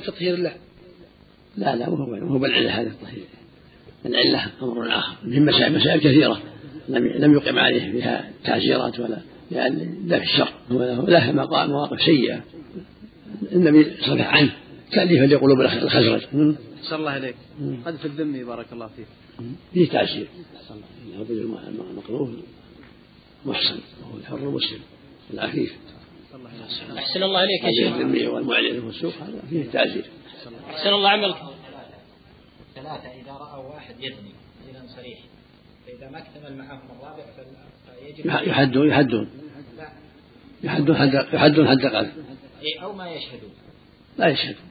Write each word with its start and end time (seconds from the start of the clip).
تطهير 0.00 0.36
له 0.36 0.54
لا 1.56 1.76
لا 1.76 1.90
مو 1.90 1.96
هو 2.14 2.38
بالعلة 2.38 2.80
هذا 2.80 2.88
التطهير 2.88 3.24
العلة 4.06 4.46
أمر 4.62 4.98
آخر. 4.98 5.16
من 5.24 5.44
مسائل 5.44 5.78
مسائل 5.78 6.00
كثيرة 6.00 6.42
لم 6.88 7.06
لم 7.06 7.32
يقم 7.32 7.58
عليه 7.58 7.92
فيها 7.92 8.30
تعزيرات 8.44 9.00
ولا 9.00 9.18
يعني 9.52 9.88
لا 10.06 10.18
في 10.18 10.24
الشر 10.24 10.52
له 10.70 11.32
مواقف 11.66 12.02
سيئة. 12.02 12.44
النبي 13.52 13.84
صفح 14.00 14.34
عنه 14.34 14.52
تأليفا 14.92 15.24
لقلوب 15.24 15.60
الخزرج. 15.60 16.22
أحسن 16.82 16.96
الله 16.96 17.16
إليك. 17.16 17.36
قذف 17.86 18.06
الذمي 18.06 18.44
بارك 18.44 18.66
الله 18.72 18.90
فيك. 18.96 19.06
فيه 19.74 19.88
تعزير 19.88 20.26
الرجل 21.14 21.56
المقذوف 21.90 22.30
محسن. 23.46 23.78
وهو 24.02 24.16
الحر 24.18 24.36
المسلم. 24.36 24.80
العفيف. 25.34 25.72
أحسن 26.98 27.22
الله 27.22 27.44
إليك 27.44 27.64
يا 27.64 27.72
شيخ. 27.72 27.96
الذمي 27.96 28.26
والمعلن 28.26 28.80
في 28.80 28.86
السوق 28.86 29.14
هذا 29.14 29.42
فيه 29.50 29.70
تعزير 29.70 30.04
أحسن 30.70 30.88
الله 30.88 31.08
عملك. 31.08 31.36
ثلاثة 32.74 33.08
إذا 33.22 33.32
رأوا 33.32 33.74
واحد 33.74 33.94
يزني 33.98 34.32
زنا 34.66 34.86
صريح. 34.96 35.18
فإذا 35.86 36.10
ما 36.10 36.18
اكتمل 36.18 36.56
معهم 36.56 36.80
الرابع 36.90 37.24
فيجب 38.06 38.26
يحدون 38.26 38.88
يحدون. 38.88 39.30
يحدون 40.62 40.96
حد 40.96 41.14
يحدون 41.14 41.68
حد 41.68 41.86
قذف 41.86 42.12
إيه، 42.62 42.82
أو 42.82 42.92
ما 42.92 43.10
يشهدون. 43.10 43.50
لا 44.18 44.28
يشهدون 44.28 44.70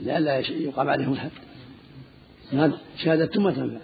لا 0.00 0.20
لا 0.20 0.38
يقام 0.38 0.88
عليهم 0.88 1.12
الحد. 1.12 1.30
هذا 2.52 2.78
شهادة 3.04 3.42
ما 3.42 3.50
تنفع. 3.50 3.80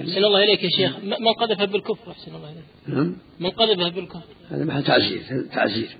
أحسن 0.00 0.24
الله 0.24 0.44
إليك. 0.44 0.64
يا 0.64 0.70
شيخ. 0.70 0.98
من 1.04 1.32
قذف 1.32 1.70
بالكفر 1.72 2.10
أحسن 2.10 2.34
الله 2.34 2.52
إليك؟ 2.52 2.64
نعم. 2.86 3.16
من 3.40 3.50
قذف 3.50 3.94
بالكفر. 3.94 4.32
هذا 4.50 4.64
محل 4.64 4.84
تعزير 4.84 5.46
تعزير. 5.52 5.96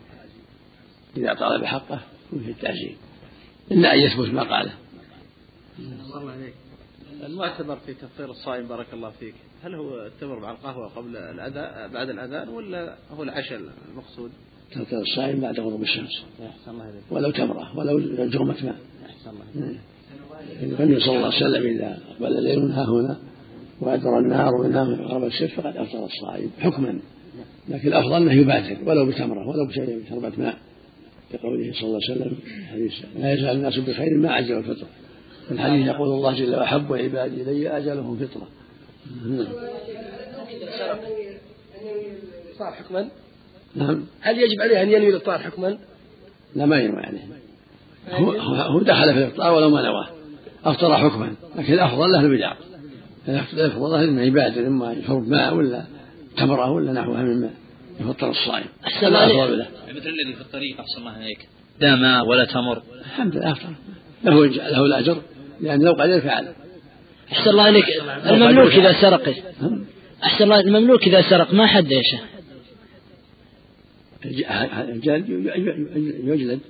إذا 1.17 1.35
طالب 1.35 1.65
حقه 1.65 2.01
فيه 2.31 2.51
التعزير. 2.51 2.97
إلا 3.71 3.95
أن 3.95 3.99
يثبت 3.99 4.29
ما 4.29 4.43
قاله. 4.43 4.75
الله 5.79 6.31
عليك 6.31 6.55
المعتبر 7.27 7.77
في 7.87 7.95
تفطير 7.95 8.31
الصائم 8.31 8.69
بارك 8.69 8.87
الله 8.93 9.11
فيك 9.11 9.35
هل 9.63 9.75
هو 9.75 10.07
التمر 10.07 10.39
مع 10.41 10.51
القهوة 10.51 10.89
قبل 10.89 11.17
الأذان 11.17 11.93
بعد 11.93 12.11
الأذان 12.11 12.49
ولا 12.49 12.97
هو 13.11 13.23
العشاء 13.23 13.61
المقصود؟ 13.91 14.31
تفطير 14.73 15.01
الصائم 15.01 15.41
بعد 15.41 15.61
غروب 15.61 15.83
الشمس. 15.83 16.23
ولو 17.11 17.31
تمرة 17.31 17.79
ولو 17.79 17.99
جرمة 18.29 18.57
ماء 18.65 18.77
النبي 20.63 21.01
صلى 21.01 21.17
الله 21.17 21.35
عليه 21.35 21.37
وسلم 21.37 21.67
إذا 21.67 21.99
أقبل 22.11 22.39
الليل 22.39 22.71
ها 22.71 22.85
هنا. 22.85 23.19
وأدبر 23.81 24.19
النار 24.19 24.63
من 24.63 24.75
ها 24.75 24.83
هنا 24.83 25.05
غرب 25.05 25.25
الشمس 25.25 25.51
فقد 25.51 25.77
أفطر 25.77 26.05
الصائم 26.05 26.51
حكما. 26.61 26.99
لكن 27.69 27.89
الأفضل 27.89 28.17
أنه 28.17 28.33
يبادر 28.33 28.77
ولو 28.87 29.07
بتمرة 29.07 29.49
ولو 29.49 29.67
بشربة 29.67 30.33
ماء 30.39 30.59
كقوله 31.33 31.73
صلى 31.73 31.83
الله 31.83 32.01
عليه 32.11 32.21
وسلم 32.21 32.37
حديث 32.73 32.93
لا 33.19 33.33
يزال 33.33 33.57
الناس 33.57 33.79
بخير 33.79 34.19
ما 34.19 34.33
عجلوا 34.33 34.59
الفطر 34.59 34.87
في 35.49 35.55
الحديث 35.55 35.87
يقول 35.87 36.09
الله 36.09 36.35
جل 36.35 36.55
وأحب 36.55 36.93
عبادي 36.93 37.43
إلي 37.43 37.77
أجلهم 37.77 38.17
فطرة. 38.17 38.49
صار 42.59 42.73
حكما؟ 42.73 43.09
نعم. 43.77 44.05
هل 44.21 44.39
يجب 44.39 44.61
عليه 44.61 44.83
أن 44.83 44.89
ينوي 44.89 45.09
الإفطار 45.09 45.39
حكما؟ 45.39 45.79
لا 46.55 46.67
ما 46.67 46.77
ينوي 46.77 47.03
عليه. 47.03 47.21
هو, 48.11 48.31
هو 48.33 48.81
دخل 48.81 49.13
في 49.13 49.19
الإفطار 49.19 49.55
ولو 49.55 49.71
ما 49.71 49.83
نواه. 49.83 50.09
أفطر 50.65 50.97
حكما 50.97 51.35
لكن 51.57 51.73
الأفضل 51.73 52.13
له 52.13 52.21
البدع. 52.21 52.53
الأفضل 53.29 53.59
له 53.59 54.11
من 54.11 54.19
عبادة 54.19 54.67
إما 54.67 54.97
شرب 55.07 55.29
ماء 55.29 55.55
ولا 55.55 55.85
تمرة 56.37 56.71
ولا 56.71 56.93
نحوها 56.93 57.23
مما 57.23 57.51
يفطر 58.01 58.31
الصائم. 58.31 58.67
أحسن 58.87 59.07
الله 59.07 59.47
له. 59.47 59.67
مثل 59.89 60.09
الذي 60.09 60.35
في 60.35 60.41
الطريق 60.41 60.81
أحسن 60.81 60.99
الله 60.99 61.11
عليك. 61.11 61.49
لا 61.81 61.97
ماء 61.97 62.27
ولا 62.27 62.45
تمر. 62.45 62.83
الحمد 63.05 63.37
لله 63.37 63.53
أفطر. 63.53 63.73
له 64.25 64.47
له 64.47 64.87
الأجر 64.87 65.23
لأن 65.61 65.83
لو 65.83 65.93
قدر 65.93 66.21
فعل. 66.21 66.49
أحسن 67.33 67.51
الله 67.51 67.63
عليك. 67.63 67.85
المملوك 68.27 68.73
إذا 68.73 68.93
سرق. 69.01 69.35
أحسن 70.25 70.45
الله 70.45 70.61
المملوك 70.61 71.03
إذا 71.03 71.23
سرق 71.23 71.55
ما 71.55 71.67
حد 71.67 71.91
يا 71.91 72.03
شيخ 72.03 72.21
الجلد 74.89 75.29
يجلد. 76.25 76.61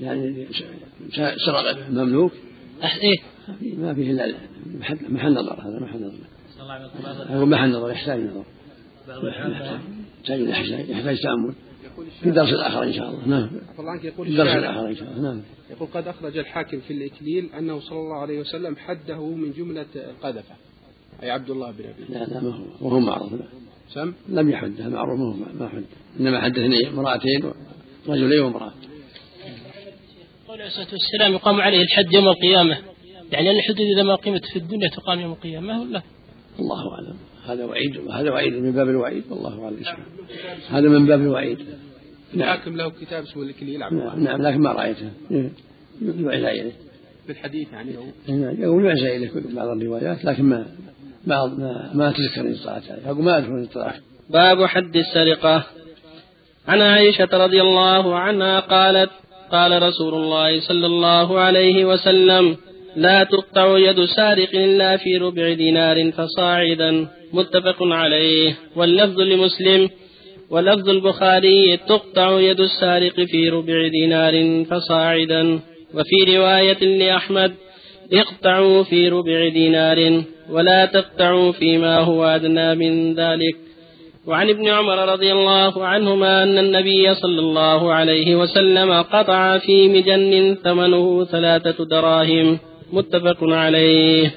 يعني 0.00 0.46
سرق 1.46 1.78
المملوك 2.84 3.02
إيه؟ 3.02 3.78
ما 3.78 3.94
فيه 3.94 4.10
إلا 4.10 4.34
محل 5.08 5.34
نظر 5.34 5.60
هذا 5.60 5.80
محل 5.80 6.04
نظر. 6.04 7.28
هو 7.28 7.46
محل 7.46 7.70
نظر 7.70 7.90
يحتاج 7.90 8.20
نظر. 8.20 8.44
يحتاج 10.28 10.88
يحتاج 10.88 11.20
تأمل. 11.22 11.54
في 12.20 12.28
الدرس 12.28 12.48
الآخر 12.48 12.82
إن 12.82 12.92
شاء 12.92 13.10
الله. 13.10 13.28
نعم. 13.28 13.50
يقول 14.04 14.26
في 14.26 14.32
الدرس 14.32 14.48
الآخر 14.48 14.88
إن 14.88 14.96
شاء 14.96 15.08
الله. 15.10 15.22
نعم. 15.22 15.42
يقول 15.70 15.88
قد 15.94 16.08
أخرج 16.08 16.38
الحاكم 16.38 16.80
في 16.80 16.92
الإكليل 16.92 17.50
أنه 17.58 17.80
صلى 17.80 17.98
الله 17.98 18.16
عليه 18.16 18.40
وسلم 18.40 18.76
حده 18.76 19.26
من 19.26 19.52
جملة 19.52 19.86
القذفه 19.96 20.54
أي 21.22 21.30
عبد 21.30 21.50
الله 21.50 21.70
بن 21.70 21.84
ابي 21.84 22.12
لا 22.14 22.24
لا 22.24 22.40
ما 22.40 22.54
هو 22.54 22.88
وهو 22.88 23.00
معروف. 23.00 23.32
سم؟ 23.88 24.12
لم 24.28 24.50
يحده 24.50 24.88
معروف 24.88 25.36
ما 25.60 25.68
حد. 25.68 25.84
إنما 26.20 26.40
حدثني 26.40 26.88
امرأتين 26.88 27.52
رجلين 28.08 28.40
وامرأة. 28.40 28.72
عليه 30.58 30.66
الصلاة 30.66 30.88
والسلام 30.92 31.32
يقام 31.32 31.60
عليه 31.60 31.82
الحد 31.82 32.12
يوم 32.12 32.28
القيامة. 32.28 32.78
يعني 33.32 33.50
الحدود 33.50 33.86
إذا 33.96 34.02
ما 34.02 34.14
قيمت 34.14 34.44
في 34.44 34.58
الدنيا 34.58 34.88
تقام 34.88 35.20
يوم 35.20 35.32
القيامة 35.32 35.82
ولا؟ 35.82 36.02
الله 36.58 36.92
أعلم. 36.94 37.16
هذا 37.46 37.64
وعيد 37.64 37.96
وهذا 37.96 38.30
وعيد 38.30 38.52
من 38.52 38.72
باب 38.72 38.88
الوعيد 38.88 39.24
والله 39.30 39.64
أعلم. 39.64 39.78
هذا 40.68 40.88
من 40.88 41.06
باب 41.06 41.20
الوعيد. 41.20 41.58
الحاكم 42.34 42.76
له 42.76 42.90
كتاب 42.90 43.22
اسمه 43.22 43.42
الكليل 43.42 43.78
نعم, 43.78 44.24
نعم 44.24 44.42
لكن 44.42 44.60
ما 44.60 44.72
رأيته. 44.72 45.10
يعزى 46.02 46.60
إليه. 46.60 46.72
في 47.26 47.32
الحديث 47.32 47.72
يعني 47.72 47.94
يقول 48.62 48.84
يعزى 48.84 49.16
إليه 49.16 49.30
بعض 49.54 49.68
الروايات 49.68 50.24
لكن 50.24 50.42
ما 50.42 50.66
بعض 51.26 51.58
ما, 51.58 51.90
ما 51.94 52.12
تذكر 52.12 52.48
عليه. 52.92 53.06
يقول 53.06 53.24
ما 53.24 53.38
اذكر 53.38 53.50
ان 53.50 53.64
اطلعت 53.64 54.00
باب 54.30 54.64
حد 54.64 54.96
السرقة. 54.96 55.66
عن 56.68 56.80
عائشة 56.80 57.28
رضي 57.32 57.60
الله 57.60 58.14
عنها 58.14 58.60
قالت 58.60 59.10
قال 59.52 59.82
رسول 59.82 60.14
الله 60.14 60.60
صلى 60.60 60.86
الله 60.86 61.38
عليه 61.38 61.84
وسلم 61.84 62.56
لا 62.96 63.24
تقطع 63.24 63.78
يد 63.78 64.04
سارق 64.04 64.48
إلا 64.54 64.96
في 64.96 65.16
ربع 65.16 65.52
دينار 65.52 66.12
فصاعدا 66.12 67.08
متفق 67.32 67.76
عليه. 67.82 68.56
واللفظ 68.76 69.20
لمسلم 69.20 69.88
ولفظ 70.50 70.88
البخاري 70.88 71.76
تقطع 71.76 72.40
يد 72.40 72.60
السارق 72.60 73.20
في 73.20 73.48
ربع 73.48 73.88
دينار 73.88 74.64
فصاعدا. 74.64 75.60
وفي 75.94 76.36
رواية 76.36 76.84
لأحمد 76.98 77.52
اقطعوا 78.12 78.82
في 78.82 79.08
ربع 79.08 79.48
دينار 79.48 80.22
ولا 80.50 80.84
تقطعوا 80.84 81.52
فيما 81.52 81.98
هو 81.98 82.24
أدنى 82.24 82.74
من 82.74 83.14
ذلك. 83.14 83.67
وعن 84.28 84.48
ابن 84.48 84.68
عمر 84.68 85.12
رضي 85.12 85.32
الله 85.32 85.86
عنهما 85.86 86.42
أن 86.42 86.58
النبي 86.58 87.14
صلى 87.14 87.40
الله 87.40 87.92
عليه 87.92 88.36
وسلم 88.36 88.92
قطع 88.92 89.58
في 89.58 89.88
مجن 89.88 90.56
ثمنه 90.64 91.24
ثلاثة 91.24 91.84
دراهم. 91.84 92.58
متفق 92.92 93.36
عليه. 93.42 94.34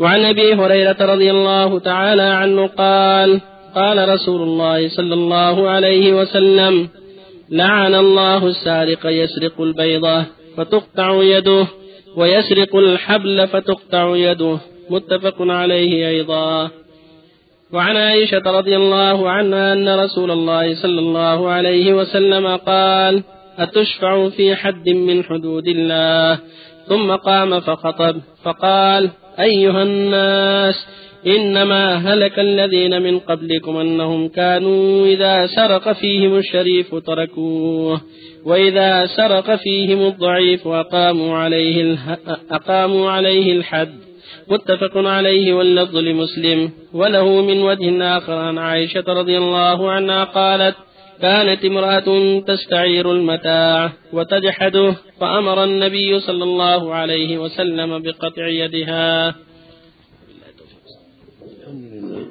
وعن 0.00 0.24
أبي 0.24 0.54
هريرة 0.54 0.96
رضي 1.00 1.30
الله 1.30 1.78
تعالى 1.78 2.22
عنه 2.22 2.66
قال 2.66 3.40
قال 3.74 4.08
رسول 4.08 4.42
الله 4.42 4.88
صلى 4.88 5.14
الله 5.14 5.68
عليه 5.68 6.14
وسلم 6.20 6.88
لعن 7.50 7.94
الله 7.94 8.46
السارق 8.46 9.06
يسرق 9.06 9.60
البيضة 9.60 10.24
فتقطع 10.56 11.22
يده 11.22 11.66
ويسرق 12.16 12.76
الحبل 12.76 13.48
فتقطع 13.48 14.16
يده. 14.16 14.58
متفق 14.90 15.34
عليه 15.40 16.08
أيضا. 16.08 16.70
وعن 17.74 17.96
عائشة 17.96 18.42
رضي 18.46 18.76
الله 18.76 19.30
عنها 19.30 19.72
أن 19.72 19.88
رسول 20.00 20.30
الله 20.30 20.74
صلى 20.74 21.00
الله 21.00 21.48
عليه 21.50 21.92
وسلم 21.94 22.56
قال 22.56 23.22
أتشفع 23.58 24.28
في 24.28 24.56
حد 24.56 24.88
من 24.88 25.24
حدود 25.24 25.68
الله؟ 25.68 26.38
ثم 26.88 27.12
قام 27.16 27.60
فخطب 27.60 28.16
فقال 28.44 29.10
أيها 29.40 29.82
الناس 29.82 30.86
إنما 31.26 31.94
هلك 31.96 32.38
الذين 32.38 33.02
من 33.02 33.18
قبلكم 33.18 33.76
أنهم 33.76 34.28
كانوا 34.28 35.06
إذا 35.06 35.46
سرق 35.46 35.92
فيهم 35.92 36.36
الشريف 36.36 36.94
تركوه 36.94 38.00
وإذا 38.46 39.06
سرق 39.06 39.54
فيهم 39.54 40.06
الضعيف 40.06 40.68
أقاموا 40.68 41.36
عليه, 41.36 41.96
أقاموا 42.50 43.10
عليه 43.10 43.52
الحد. 43.52 44.13
متفق 44.48 44.96
عليه 44.96 45.54
واللفظ 45.54 45.96
لمسلم. 45.96 46.70
وله 46.92 47.42
من 47.42 47.62
وجه 47.62 48.16
آخر 48.16 48.32
عن 48.32 48.58
عائشة 48.58 49.04
رضي 49.08 49.38
الله 49.38 49.90
عنها 49.90 50.24
قالت 50.24 50.76
كانت 51.20 51.64
امرأة 51.64 52.40
تستعير 52.40 53.12
المتاع 53.12 53.92
وتجحده 54.12 54.96
فأمر 55.20 55.64
النبي 55.64 56.20
صلى 56.20 56.44
الله 56.44 56.94
عليه 56.94 57.38
وسلم 57.38 58.02
بقطع 58.02 58.48
يدها. 58.48 59.28
الحمد 61.60 61.84
لله 61.92 62.26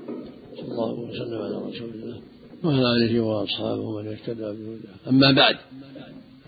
صلى 0.55 0.71
الله 0.71 0.93
وسلم 0.93 1.41
على 1.41 1.55
رسول 1.69 1.89
الله 1.89 2.21
وعلى 2.63 2.95
آله 2.95 3.19
وأصحابه 3.19 3.81
ومن 3.81 4.07
اهتدى 4.07 4.41
بهداه. 4.41 5.09
أما 5.09 5.31
بعد 5.31 5.55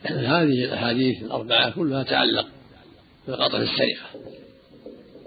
هذه 0.06 0.66
الأحاديث 0.66 1.24
الأربعة 1.24 1.76
كلها 1.76 2.04
تعلق 2.04 2.46
بقطع 3.28 3.58
السرقة 3.58 4.08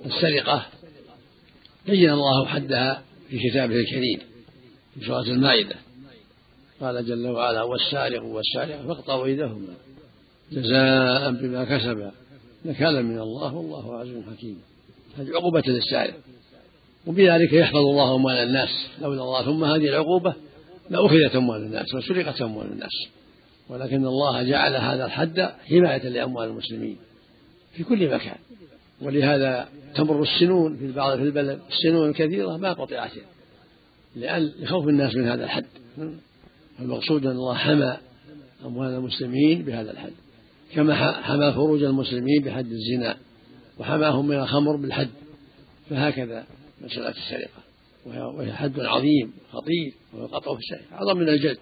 السرقة 0.08 0.66
بين 1.86 2.10
الله 2.10 2.46
حدها 2.46 3.02
في 3.30 3.50
كتابه 3.50 3.74
الكريم 3.74 4.18
في 4.94 5.06
سورة 5.06 5.22
المائدة. 5.22 5.76
قال 6.80 7.06
جل 7.06 7.26
وعلا 7.26 7.62
والسارق 7.62 8.22
والسارقة 8.22 8.86
فاقطعوا 8.86 9.26
أيديهما 9.26 9.74
جزاء 10.52 11.30
بما 11.30 11.64
كسبا 11.64 12.12
نكالا 12.64 13.02
من 13.02 13.18
الله 13.18 13.54
والله 13.54 13.98
عزيز 13.98 14.24
حكيم. 14.36 14.60
هذه 15.18 15.30
عقوبة 15.34 15.62
للسارق 15.66 16.14
وبذلك 17.06 17.52
يحفظ 17.52 17.76
الله 17.76 18.14
أموال 18.14 18.36
الناس. 18.36 18.68
لولا 19.00 19.22
الله 19.22 19.44
ثم 19.44 19.64
هذه 19.64 19.88
العقوبة 19.88 20.34
لأخذت 20.90 21.36
أموال 21.36 21.60
الناس 21.60 21.94
وسرقت 21.94 22.42
أموال 22.42 22.66
الناس. 22.66 23.08
ولكن 23.68 24.06
الله 24.06 24.42
جعل 24.42 24.76
هذا 24.76 25.04
الحد 25.04 25.40
حماية 25.40 26.08
لأموال 26.08 26.48
المسلمين 26.48 26.96
في 27.72 27.84
كل 27.84 28.14
مكان. 28.14 28.38
ولهذا 29.02 29.68
تمر 29.94 30.22
السنون 30.22 30.76
في 30.76 30.92
بعض 30.92 31.16
في 31.16 31.22
البلد. 31.22 31.60
السنون 31.70 32.08
الكثيرة 32.08 32.56
ما 32.56 32.72
قطعت 32.72 33.10
لأن 34.16 34.52
لخوف 34.60 34.88
الناس 34.88 35.14
من 35.14 35.28
هذا 35.28 35.44
الحد. 35.44 35.64
المقصود 36.80 37.26
أن 37.26 37.32
الله 37.32 37.54
حمى 37.54 37.96
أموال 38.64 38.90
المسلمين 38.90 39.62
بهذا 39.62 39.90
الحد. 39.90 40.12
كما 40.74 41.12
حمى 41.12 41.52
فروج 41.52 41.82
المسلمين 41.82 42.42
بحد 42.42 42.66
الزنا. 42.66 43.16
وحماهم 43.78 44.28
من 44.28 44.36
الخمر 44.36 44.76
بالحد. 44.76 45.08
فهكذا 45.90 46.46
مسألة 46.80 47.08
السرقة. 47.08 47.62
وهي 48.06 48.52
حد 48.52 48.80
عظيم 48.80 49.32
خطير 49.52 49.92
وهو 50.12 50.26
قطع 50.26 50.54
في 50.54 50.60
السرقة. 50.60 50.94
أعظم 50.96 51.18
من 51.18 51.28
الجلد 51.28 51.58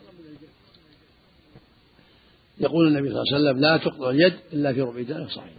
يقول 2.61 2.89
النبي 2.89 3.09
صلى 3.09 3.23
الله 3.23 3.35
عليه 3.35 3.45
وسلم 3.45 3.61
لا 3.61 3.77
تقطع 3.77 4.11
اليد 4.11 4.35
إلا 4.53 4.73
في 4.73 4.81
ربع 4.81 5.03
دار 5.03 5.29
صحيح. 5.29 5.53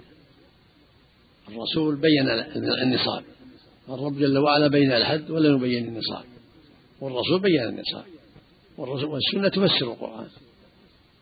الرسول 1.49 1.95
بين 1.95 2.29
النصاب. 2.83 3.23
الرب 3.89 4.17
جل 4.17 4.37
وعلا 4.37 4.67
بين 4.67 4.91
الحد 4.91 5.31
ولم 5.31 5.55
يبين 5.55 5.87
النصاب. 5.87 6.23
والرسول 7.01 7.41
بين 7.41 7.63
النصاب. 7.63 8.05
والسنة 8.77 9.49
تفسر 9.49 9.93
القرآن. 9.93 10.27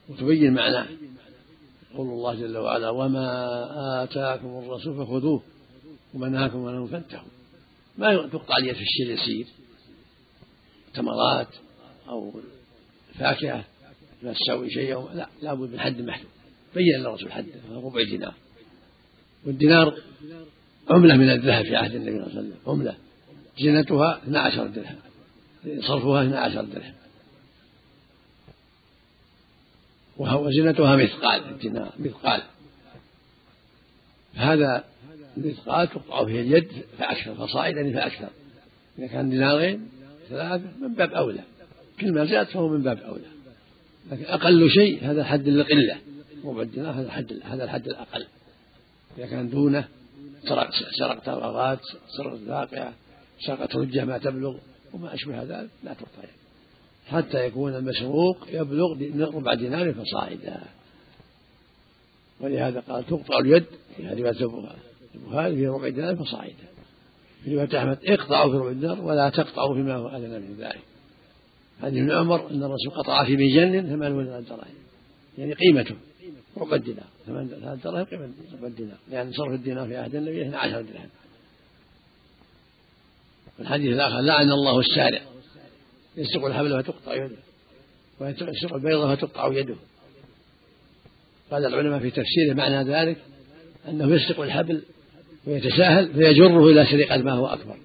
وتبين 0.10 0.54
معناه. 0.54 0.88
يقول 1.94 2.07
الله 2.07 2.36
جل 2.36 2.57
وعلا 2.57 2.89
وما 2.89 4.04
آتاكم 4.04 4.48
الرسول 4.48 5.06
فخذوه 5.06 5.44
وما 6.13 6.30
نهاكم 6.30 6.66
عنه 6.66 6.88
فانتهوا. 6.88 7.30
ما 7.98 8.27
تقطع 8.27 8.57
اليد 8.57 8.75
في 8.75 8.81
الشيء 8.81 9.06
اليسير. 9.06 9.48
تمرات 10.94 11.48
أو 12.10 12.33
فاكهة 13.19 13.66
لا 14.24 14.33
تساوي 14.33 14.69
شيء 14.69 15.13
لا 15.13 15.30
لابد 15.42 15.72
من 15.72 15.80
حد 15.80 16.01
محدود. 16.01 16.30
بين 16.75 17.06
الرسول 17.06 17.31
حده 17.31 17.54
ربع 17.72 18.04
دينار. 18.04 18.33
والدينار 19.45 19.94
عملة 20.89 21.18
من 21.18 21.30
الذهب 21.30 21.65
في 21.65 21.75
عهد 21.75 21.95
النبي 21.95 22.12
صلى 22.12 22.27
الله 22.27 22.38
عليه 22.38 22.39
وسلم 22.39 22.57
عملة. 22.68 22.95
زينتها 23.59 24.18
12 24.24 24.68
درهم 24.68 24.95
صرفها 25.81 26.24
12 26.24 26.65
درهم. 26.65 26.94
وزينتها 30.18 30.95
مثقال 30.95 31.50
الدينار 31.50 31.94
مثقال. 32.00 32.42
هذا 34.36 34.83
مثقال 35.38 35.88
تقطع 35.88 36.25
فيه 36.25 36.41
اليد 36.41 36.68
فأكثر 36.98 37.36
فصاعدا 37.36 37.94
فأكثر. 37.94 38.30
إذا 39.00 39.07
كان 39.07 39.30
دينارين 39.30 39.89
ثلاثة 40.30 40.63
من 40.81 40.94
باب 40.94 41.13
أولى 41.13 41.44
كل 42.00 42.12
ما 42.12 42.25
زاد 42.25 42.48
فهو 42.48 42.68
من 42.69 42.83
باب 42.83 42.98
أولى. 43.00 43.25
لكن 44.12 44.25
أقل 44.25 44.69
شيء 44.69 45.03
هذا 45.03 45.24
حد 45.24 45.48
القلة 45.48 45.98
ربع 46.45 46.62
الدينار 46.62 46.94
هذا 46.94 47.06
الحد 47.06 47.39
هذا 47.44 47.63
الحد 47.63 47.88
الأقل. 47.88 48.25
إذا 49.17 49.25
كان 49.25 49.50
دونه 49.50 49.88
سرق 50.44 50.69
سرق 51.00 51.19
تمرات 51.19 51.79
سرق 52.17 52.39
واقعة 52.47 52.94
سرقت 53.45 53.75
رجة 53.75 54.06
ما 54.06 54.17
تبلغ 54.17 54.57
وما 54.94 55.13
أشبه 55.13 55.44
ذلك 55.44 55.69
لا 55.83 55.94
تقطع 55.94 56.27
حتى 57.07 57.45
يكون 57.45 57.75
المسروق 57.75 58.47
يبلغ 58.51 58.95
ربع 59.35 59.53
دينار 59.53 59.94
فصاعدا. 59.94 60.62
ولهذا 62.39 62.79
قال 62.79 63.06
تقطع 63.06 63.39
اليد 63.39 63.65
في 63.97 64.07
رواية 64.07 64.71
البخاري 65.15 65.56
في 65.56 65.67
ربع 65.67 65.89
دينار 65.89 66.15
فصاعدا. 66.15 66.67
في 67.44 67.56
رواية 67.56 67.79
أحمد 67.79 68.00
اقطعوا 68.06 68.51
في 68.51 68.57
ربع 68.57 68.71
دينار 68.71 69.01
ولا 69.01 69.29
تقطعوا 69.29 69.75
فيما 69.75 69.95
هو 69.95 70.07
أدنى 70.07 70.39
من 70.39 70.56
ذلك. 70.59 70.81
هذه 71.81 72.01
ابن 72.01 72.12
عمر 72.12 72.51
أن 72.51 72.63
الرسول 72.63 72.91
قطع 72.97 73.25
في 73.25 73.35
مجن 73.35 73.81
ثمانون 73.81 74.25
دراهم 74.25 74.75
يعني 75.38 75.53
قيمته. 75.53 75.95
ربع 76.57 76.75
الدينار 76.75 77.07
ثمان 77.25 77.79
دراهم 77.83 78.03
قيمة 78.03 78.29
ربع 78.53 78.67
الدينار 78.67 78.97
لأن 79.11 79.31
صرف 79.31 79.53
الدينار 79.53 79.87
في 79.87 79.97
عهد 79.97 80.15
النبي 80.15 80.41
12 80.41 80.81
درهم 80.81 81.09
الحديث 83.59 83.93
الآخر 83.93 84.21
لعن 84.21 84.51
الله 84.51 84.79
السارق 84.79 85.21
يسرق 86.17 86.45
الحبل 86.45 86.83
فتقطع 86.83 87.15
يده. 87.15 87.37
ويسرق 88.19 88.75
البيضة 88.75 89.15
فتقطع 89.15 89.53
يده. 89.53 89.75
قال 91.51 91.65
العلماء 91.65 91.99
في 91.99 92.11
تفسيره 92.11 92.53
معنى 92.53 92.83
ذلك 92.83 93.17
أنه 93.87 94.15
يسرق 94.15 94.41
الحبل 94.41 94.81
ويتساهل 95.47 96.13
فيجره 96.13 96.67
إلى 96.69 96.85
سرقة 96.85 97.17
ما 97.17 97.31
هو 97.31 97.47
أكبر. 97.47 97.77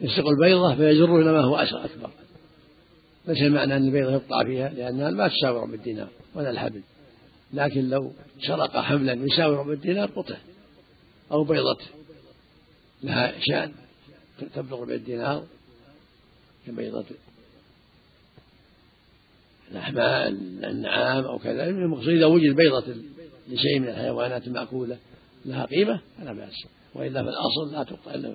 يسرق 0.00 0.28
البيضة 0.28 0.74
فيجره 0.74 1.20
إلى 1.20 1.32
ما 1.32 1.40
هو 1.40 1.56
أكبر. 1.56 2.10
ليس 3.28 3.42
المعنى 3.42 3.76
أن 3.76 3.84
البيضة 3.86 4.12
يقطع 4.12 4.44
فيها 4.44 4.68
لأنها 4.68 5.10
ما 5.10 5.28
تساوي 5.28 5.60
ربع 5.60 5.74
الدينار 5.74 6.08
ولا 6.34 6.50
الحبل. 6.50 6.82
لكن 7.52 7.90
لو 7.90 8.12
سرق 8.46 8.76
حملا 8.76 9.12
يساوي 9.12 9.56
ربع 9.56 9.72
الدينار 9.72 10.10
قطع 10.10 10.36
أو 11.32 11.44
بيضة 11.44 11.78
لها 13.02 13.34
شأن 13.40 13.72
تبلغ 14.54 14.80
ربع 14.82 14.94
الدينار 14.94 15.44
كبيضة 16.66 17.04
الأحمال 19.70 20.64
النعام 20.64 21.24
أو 21.24 21.38
كذا. 21.38 21.68
المقصود 21.68 22.08
إذا 22.08 22.26
وجد 22.26 22.56
بيضة 22.56 22.94
لشيء 23.48 23.78
من 23.78 23.88
الحيوانات 23.88 24.46
المأكولة 24.46 24.98
لها 25.44 25.64
قيمة 25.64 26.00
فلا 26.18 26.32
بأس. 26.32 26.66
وإلا 26.94 27.24
فالأصل 27.24 27.72
لا 27.72 27.82
تقطع 27.82 28.14
إلا 28.14 28.34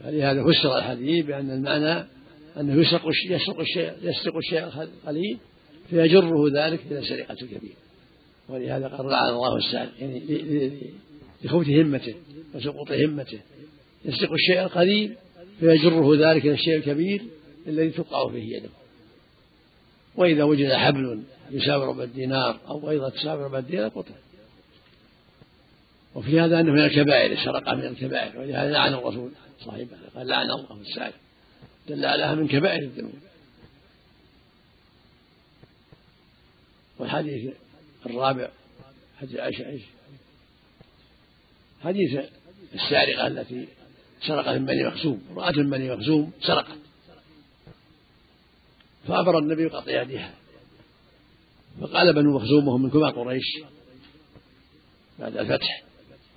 فلهذا 0.00 0.44
فسر 0.44 0.78
الحديث 0.78 1.26
بأن 1.26 1.50
المعنى 1.50 2.06
أنه 2.56 2.80
يسرق 2.80 3.02
يسرق 3.30 3.60
الشيء 3.60 3.92
يسرق 4.02 4.36
الشيء 4.36 4.64
القليل 4.64 5.38
فيجره 5.90 6.48
ذلك 6.54 6.80
إلى 6.90 7.02
سرقة 7.02 7.32
الكبير. 7.32 7.74
ولهذا 8.48 8.88
قال 8.88 9.06
لعن 9.06 9.28
الله 9.28 9.56
السارق 9.56 9.90
يعني 10.00 10.72
لخوف 11.44 11.68
همته 11.68 12.14
وسقوط 12.54 12.92
همته. 12.92 13.38
يسرق 14.04 14.32
الشيء 14.32 14.62
القليل 14.62 15.14
فيجره 15.60 16.30
ذلك 16.30 16.44
إلى 16.44 16.54
الشيء 16.54 16.76
الكبير 16.76 17.22
الذي 17.66 17.90
تقطع 17.90 18.28
فيه 18.28 18.56
يده. 18.56 18.68
وإذا 20.16 20.44
وجد 20.44 20.72
حبل 20.72 21.22
يساوي 21.50 21.86
ربع 21.86 22.02
الدينار 22.02 22.60
أو 22.68 22.78
بيضة 22.78 23.08
تساوي 23.08 23.44
ربع 23.44 23.58
الدينار 23.58 23.88
قطع. 23.88 24.14
وفي 26.14 26.40
هذا 26.40 26.60
أنه 26.60 26.72
من 26.72 26.84
الكبائر 26.84 27.32
السرقة 27.32 27.74
من 27.74 27.84
الكبائر. 27.84 28.40
ولهذا 28.40 28.70
لعن 28.70 28.94
الرسول 28.94 29.30
صاحبه 29.64 29.96
قال 30.16 30.26
لعن 30.26 30.50
الله 30.50 30.80
السارق 30.80 31.14
دل 31.88 32.04
عليها 32.04 32.34
من 32.34 32.48
كبائر 32.48 32.82
الذنوب. 32.82 33.29
والحديث 37.00 37.54
الرابع 38.06 38.48
حديث 39.20 39.40
عائشة؟ 39.40 39.80
حديث 41.82 42.18
السارقة 42.74 43.26
التي 43.26 43.68
سرقت 44.26 44.48
من 44.48 44.66
بني 44.66 44.86
مخزوم 44.86 45.22
رأت 45.36 45.56
من 45.56 45.70
بني 45.70 45.96
مخزوم 45.96 46.32
سرقت. 46.40 46.78
فأمر 49.08 49.38
النبي 49.38 49.68
بقطع 49.68 50.02
يدها 50.02 50.34
فقال 51.80 52.12
بنو 52.12 52.36
مخزوم 52.36 52.68
وهم 52.68 52.82
من 52.82 52.90
كبار 52.90 53.10
قريش. 53.10 53.58
بعد 55.18 55.36
الفتح 55.36 55.82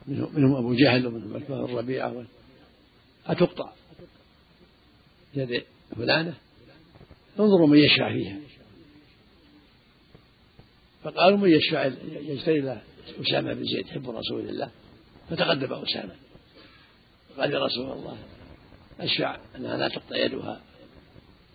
منهم 0.07 0.55
أبو 0.55 0.73
جهل 0.73 1.07
ومنهم 1.07 1.35
الربيعة 1.49 2.25
أتقطع 3.27 3.73
يد 5.35 5.63
فلانة؟ 5.95 6.33
انظروا 7.39 7.67
من 7.67 7.77
يشفع 7.77 8.13
فيها. 8.13 8.37
فقالوا 11.03 11.37
من 11.37 11.49
يشفع 11.49 11.85
يجتري 12.21 12.61
له 12.61 12.81
أسامة 13.21 13.53
بن 13.53 13.63
زيد 13.63 13.87
حب 13.87 14.09
رسول 14.09 14.49
الله. 14.49 14.69
فتقدم 15.29 15.73
أسامة. 15.73 16.15
قال 17.37 17.53
يا 17.53 17.65
رسول 17.65 17.91
الله 17.91 18.17
أشفع 18.99 19.37
أنها 19.55 19.77
لا 19.77 19.87
تقطع 19.87 20.17
يدها. 20.17 20.61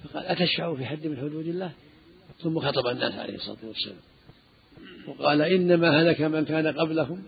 فقال 0.05 0.27
أتشفع 0.27 0.75
في 0.75 0.87
حد 0.87 1.07
من 1.07 1.17
حدود 1.17 1.47
الله؟ 1.47 1.73
ثم 2.43 2.61
خطب 2.61 2.87
الناس 2.87 3.15
عليه 3.15 3.35
الصلاة 3.35 3.59
والسلام. 3.63 3.97
وقال 5.09 5.43
إنما 5.43 6.03
هلك 6.03 6.21
من 6.21 6.45
كان 6.45 6.67
قبلهم 6.67 7.23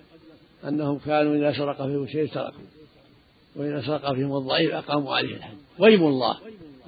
أنهم 0.68 0.98
كانوا 0.98 1.36
إذا 1.36 1.52
سرق 1.52 1.76
فيهم 1.76 2.06
شيء 2.06 2.28
تركوا. 2.28 2.64
وإذا 3.56 3.82
سرق 3.86 4.14
فيهم 4.14 4.36
الضعيف 4.36 4.72
أقاموا 4.72 5.16
عليه 5.16 5.36
الحد 5.36 5.56
ويم 5.78 6.06
الله 6.06 6.38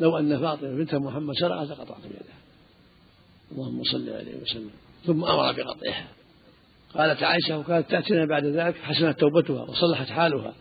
لو 0.01 0.19
أن 0.19 0.41
فاطمة 0.41 0.71
بنت 0.71 0.95
محمد 0.95 1.35
سرقت 1.35 1.71
لقطعت 1.71 2.05
يدها. 2.05 2.39
اللهم 3.53 3.83
صل 3.85 4.11
عليه 4.11 4.37
وسلم. 4.43 4.71
ثم 5.07 5.25
أمر 5.25 5.53
بقطعها 5.53 6.07
قالت 6.95 7.23
عائشة 7.23 7.59
وكانت 7.59 7.91
تأتينا 7.91 8.25
بعد 8.27 8.45
ذلك 8.45 8.77
حسنت 8.77 9.21
توبتها 9.21 9.63
وصلحت 9.63 10.07
حالها. 10.07 10.55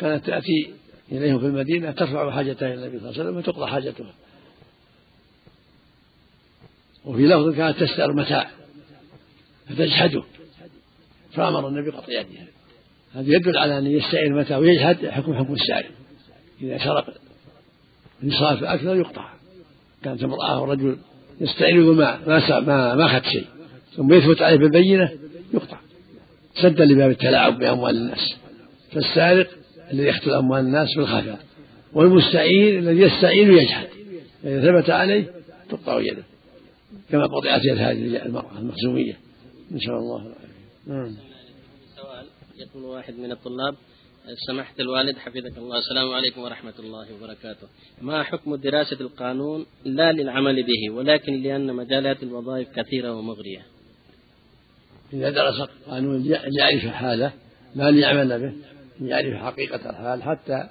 كانت 0.00 0.26
تأتي 0.26 0.70
إليهم 1.12 1.38
في 1.38 1.46
المدينة 1.46 1.90
ترفع 1.90 2.30
حاجتها 2.30 2.74
إلى 2.74 2.74
النبي 2.74 2.98
صلى 2.98 3.10
الله 3.10 3.20
عليه 3.20 3.30
وسلم 3.30 3.36
وتقضى 3.36 3.70
حاجتها. 3.70 4.14
وفي 7.04 7.26
لفظ 7.26 7.56
كانت 7.56 7.78
تستأر 7.78 8.12
متاع 8.12 8.50
فتجحده. 9.68 10.22
فأمر 11.32 11.68
النبي 11.68 11.90
قطع 11.90 12.12
يدها. 12.12 12.46
هذا 13.14 13.34
يدل 13.34 13.58
على 13.58 13.78
أن 13.78 13.86
يستعير 13.86 14.34
متى 14.34 14.54
ويجحد 14.54 15.06
حكم 15.06 15.34
حكم 15.34 15.54
السائل. 15.54 15.90
إذا 16.62 16.78
سرق 16.78 17.14
نصاب 18.22 18.64
أكثر 18.64 18.96
يقطع. 18.96 19.32
كانت 20.04 20.22
امرأة 20.22 20.62
ورجل 20.62 20.98
يستعير 21.40 21.92
ما 21.92 22.28
ما 22.60 22.94
ما 22.94 23.06
أخذ 23.06 23.22
شيء. 23.22 23.55
ثم 23.96 24.12
يثبت 24.12 24.42
عليه 24.42 24.56
بالبينة 24.56 25.12
يقطع. 25.54 25.80
سدا 26.54 26.84
لباب 26.84 27.10
التلاعب 27.10 27.58
بأموال 27.58 27.96
الناس. 27.96 28.34
فالسارق 28.92 29.50
الذي 29.92 30.06
يقتل 30.06 30.30
أموال 30.30 30.60
الناس 30.60 30.88
بالخفاء 30.96 31.38
والمستعين 31.92 32.78
الذي 32.78 33.00
يستعين 33.00 33.52
يجحد 33.52 33.88
إذا 34.44 34.60
ثبت 34.60 34.90
عليه 34.90 35.32
تقطع 35.68 36.00
يده. 36.00 36.22
كما 37.10 37.26
قطعت 37.26 37.60
يد 37.64 37.78
هذه 37.78 38.26
المرأة 38.26 38.58
المخزومية. 38.58 39.16
نسأل 39.70 39.90
الله 39.90 40.26
العافية. 40.26 40.46
نعم. 40.86 41.16
سؤال 41.96 42.26
يقول 42.58 42.84
واحد 42.84 43.14
من 43.18 43.32
الطلاب 43.32 43.74
سمحت 44.46 44.80
الوالد 44.80 45.16
حفظك 45.16 45.58
الله. 45.58 45.78
السلام 45.78 46.12
عليكم 46.12 46.40
ورحمة 46.40 46.74
الله 46.78 47.06
وبركاته. 47.14 47.68
ما 48.02 48.22
حكم 48.22 48.54
دراسة 48.54 49.00
القانون 49.00 49.66
لا 49.84 50.12
للعمل 50.12 50.62
به 50.62 50.94
ولكن 50.94 51.42
لأن 51.42 51.74
مجالات 51.74 52.22
الوظائف 52.22 52.68
كثيرة 52.76 53.12
ومغرية؟ 53.12 53.75
إذا 55.12 55.30
درس 55.30 55.60
القانون 55.60 56.22
ليعرف 56.22 56.86
حاله 56.86 57.32
ما 57.74 57.90
ليعمل 57.90 58.40
به 58.40 58.52
يعرف 59.06 59.42
حقيقة 59.42 59.90
الحال 59.90 60.22
حتى 60.22 60.68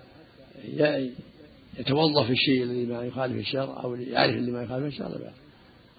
يتوظف 1.80 2.26
في 2.26 2.32
الشيء 2.32 2.64
الذي 2.64 2.86
ما 2.86 3.04
يخالف 3.04 3.38
الشرع 3.38 3.84
أو 3.84 3.96
يعرف 3.96 4.36
اللي 4.36 4.52
ما 4.52 4.64
يخالف 4.64 4.86
الشرع 4.86 5.08
لا. 5.08 5.32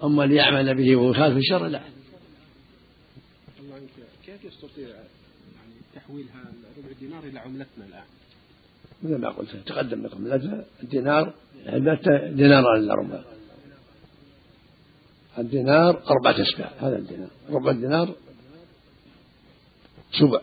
أما 0.05 0.23
ليعمل 0.23 0.75
به 0.75 0.97
ويخالف 0.97 1.37
الشرع 1.37 1.67
لا. 1.67 1.81
الله 3.61 3.81
كيف 4.27 4.45
يستطيع 4.45 4.89
يعني 4.89 5.75
تحويلها 5.95 6.45
ربع 6.79 6.89
دينار 7.01 7.25
إلى 7.25 7.39
عملتنا 7.39 7.87
الآن؟ 7.89 8.05
مثل 9.03 9.17
ما 9.17 9.29
قلت 9.29 9.57
تقدم 9.67 10.03
لكم 10.03 10.27
الدينار 10.83 11.35
دينار 12.33 12.77
إلا 12.77 12.95
ربع. 12.95 13.21
الدينار 15.39 16.03
أربعة 16.11 16.43
أسباع 16.43 16.73
هذا 16.79 16.99
الدينار 16.99 17.29
ربع 17.51 17.71
الدينار 17.71 18.15
سبع 20.19 20.41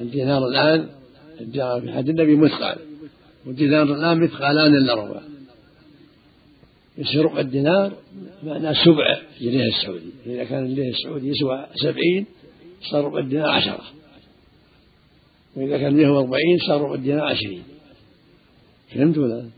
الدينار 0.00 0.48
الآن 0.48 0.88
الدينار 1.40 1.80
في 1.80 1.92
حد 1.92 2.08
النبي 2.08 2.36
مثقال 2.36 2.78
والدينار 3.46 3.82
الآن 3.82 4.20
مثقالان 4.20 4.74
إلا 4.74 4.94
ربع. 4.94 5.20
يصير 6.98 7.24
ربع 7.24 7.40
الدينار 7.40 7.92
معناه 8.44 8.84
سبع 8.84 9.20
جنيه 9.40 9.66
السعودي. 9.66 10.10
إذا 10.26 10.44
كان 10.44 10.64
الجنيه 10.64 10.90
السعودي 10.90 11.28
يسوى 11.28 11.66
سبعين 11.74 12.26
صار 12.90 13.04
ربع 13.04 13.18
الدينار 13.18 13.50
عشرة. 13.50 13.84
وإذا 15.56 15.78
كان 15.78 15.96
140 15.96 16.58
صار 16.66 16.80
ربع 16.80 16.94
الدينار 16.94 17.24
عشرين. 17.24 17.62
فهمت 18.94 19.18
ولا؟ 19.18 19.48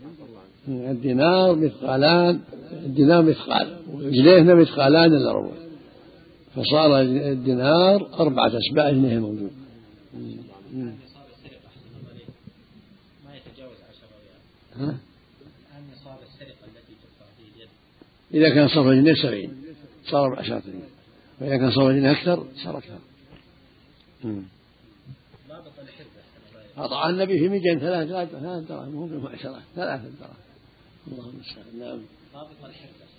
الدينار 0.68 1.56
مثقالان 1.56 2.40
الدينار 2.72 3.22
مثقال. 3.22 3.76
وجنيهنا 3.92 4.54
مثقالان 4.54 5.14
إلا 5.14 5.32
ربع. 5.32 5.67
فصار 6.58 7.00
الدينار 7.00 8.20
أربعة 8.20 8.52
أسباع 8.58 8.90
جنيه 8.90 9.18
موجود. 9.18 9.50
ما 13.24 13.36
يتجاوز 13.36 13.76
عشرة 13.88 14.08
ريال 14.22 14.88
ها؟ 14.88 14.98
السرقة 16.22 16.66
التي 16.66 16.94
تدفع 17.02 17.26
اليد 17.38 17.68
إذا 18.34 18.54
كان 18.54 18.68
صرف 18.68 18.86
جنيه 18.86 19.14
سبعين 19.14 19.52
صار 20.04 20.34
بعشرة 20.34 20.62
ريال 20.66 20.88
وإذا 21.40 21.56
كان 21.56 21.70
صرف 21.70 21.88
جنيه 21.88 22.12
أكثر 22.12 22.46
صار 22.64 22.78
أكثر. 22.78 22.98
ضابط 26.78 26.92
النبي 26.92 27.38
في 27.38 27.48
ميجان 27.48 27.78
ثلاث 27.78 28.08
ثلاث 28.08 28.68
دراهم 28.68 28.90
مو 28.90 29.20
بعشرة 29.20 29.62
ثلاثة 29.76 30.08
دراهم. 30.20 30.34
اللهم 31.12 31.28
المستعان 31.28 31.78
نعم 31.78 32.00
ضابط 32.34 32.64
الحربة 32.64 33.17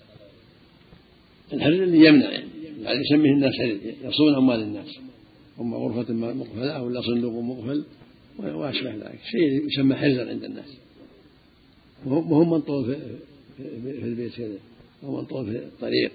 الحرز 1.54 1.80
اللي 1.80 2.08
يمنع 2.08 2.30
يعني, 2.32 2.50
يعني 2.82 3.00
يسميه 3.00 3.32
الناس 3.32 3.54
حرز 3.60 3.78
يصون 4.04 4.36
أموال 4.36 4.62
الناس. 4.62 5.00
أما 5.60 5.78
غرفة 5.78 6.14
مقفلة 6.14 6.84
ولا 6.84 7.02
صندوق 7.02 7.34
مقفل 7.34 7.86
وأشبه 8.40 8.96
ذلك. 8.96 9.20
شيء 9.32 9.68
يسمى 9.68 9.96
حرزا 9.96 10.30
عند 10.30 10.44
الناس. 10.44 10.78
وهو 12.06 12.44
منطول 12.44 12.86
في, 12.86 13.20
في 13.82 14.04
البيت 14.04 14.36
كذا. 14.36 14.58
أو 15.04 15.18
منطول 15.18 15.46
في 15.46 15.58
الطريق. 15.58 16.12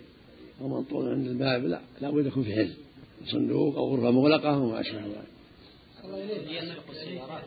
أو 0.61 0.69
منطول 0.69 1.09
عند 1.09 1.27
الباب. 1.27 1.65
لا 1.65 1.81
لا 2.01 2.11
بد 2.11 2.27
يكون 2.27 2.43
في 2.43 2.55
حرز. 2.55 2.75
صندوق 3.27 3.77
أو 3.77 3.95
غرفة 3.95 4.11
مغلقة 4.11 4.59
وما 4.59 4.81
أشبه 4.81 5.01
ذلك. 5.01 5.29
يسرق 6.51 6.91
السيارات 6.91 7.43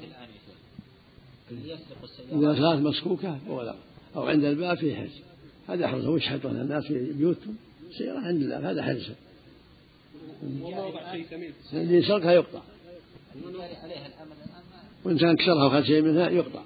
يسرق 1.52 2.04
السيارات. 2.04 2.44
إذا 2.44 2.62
صارت 2.62 2.80
مسكوكة 2.80 3.40
ولا 3.50 3.76
أو 4.16 4.24
عند 4.24 4.44
الباب 4.44 4.78
في 4.78 4.96
حرز. 4.96 5.22
هذا 5.68 5.88
حرز 5.88 6.06
هو 6.06 6.18
يشحطون 6.18 6.62
الناس 6.62 6.84
في 6.84 7.14
بيوتهم. 7.14 7.56
سيارة 7.92 8.20
عند 8.20 8.42
الباب 8.42 8.64
هذا 8.64 8.84
حرز 8.84 9.10
اللي 11.74 11.98
يسرقها 11.98 12.32
يقطع. 12.32 12.62
وإن 15.06 15.18
كان 15.18 15.36
كسرها 15.36 15.64
وأخذ 15.64 15.84
شيء 15.84 16.02
منها 16.02 16.30
يقطع. 16.30 16.64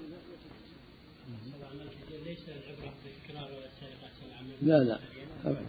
لا 4.62 4.84
لا 4.84 4.98
أبدا. 5.44 5.66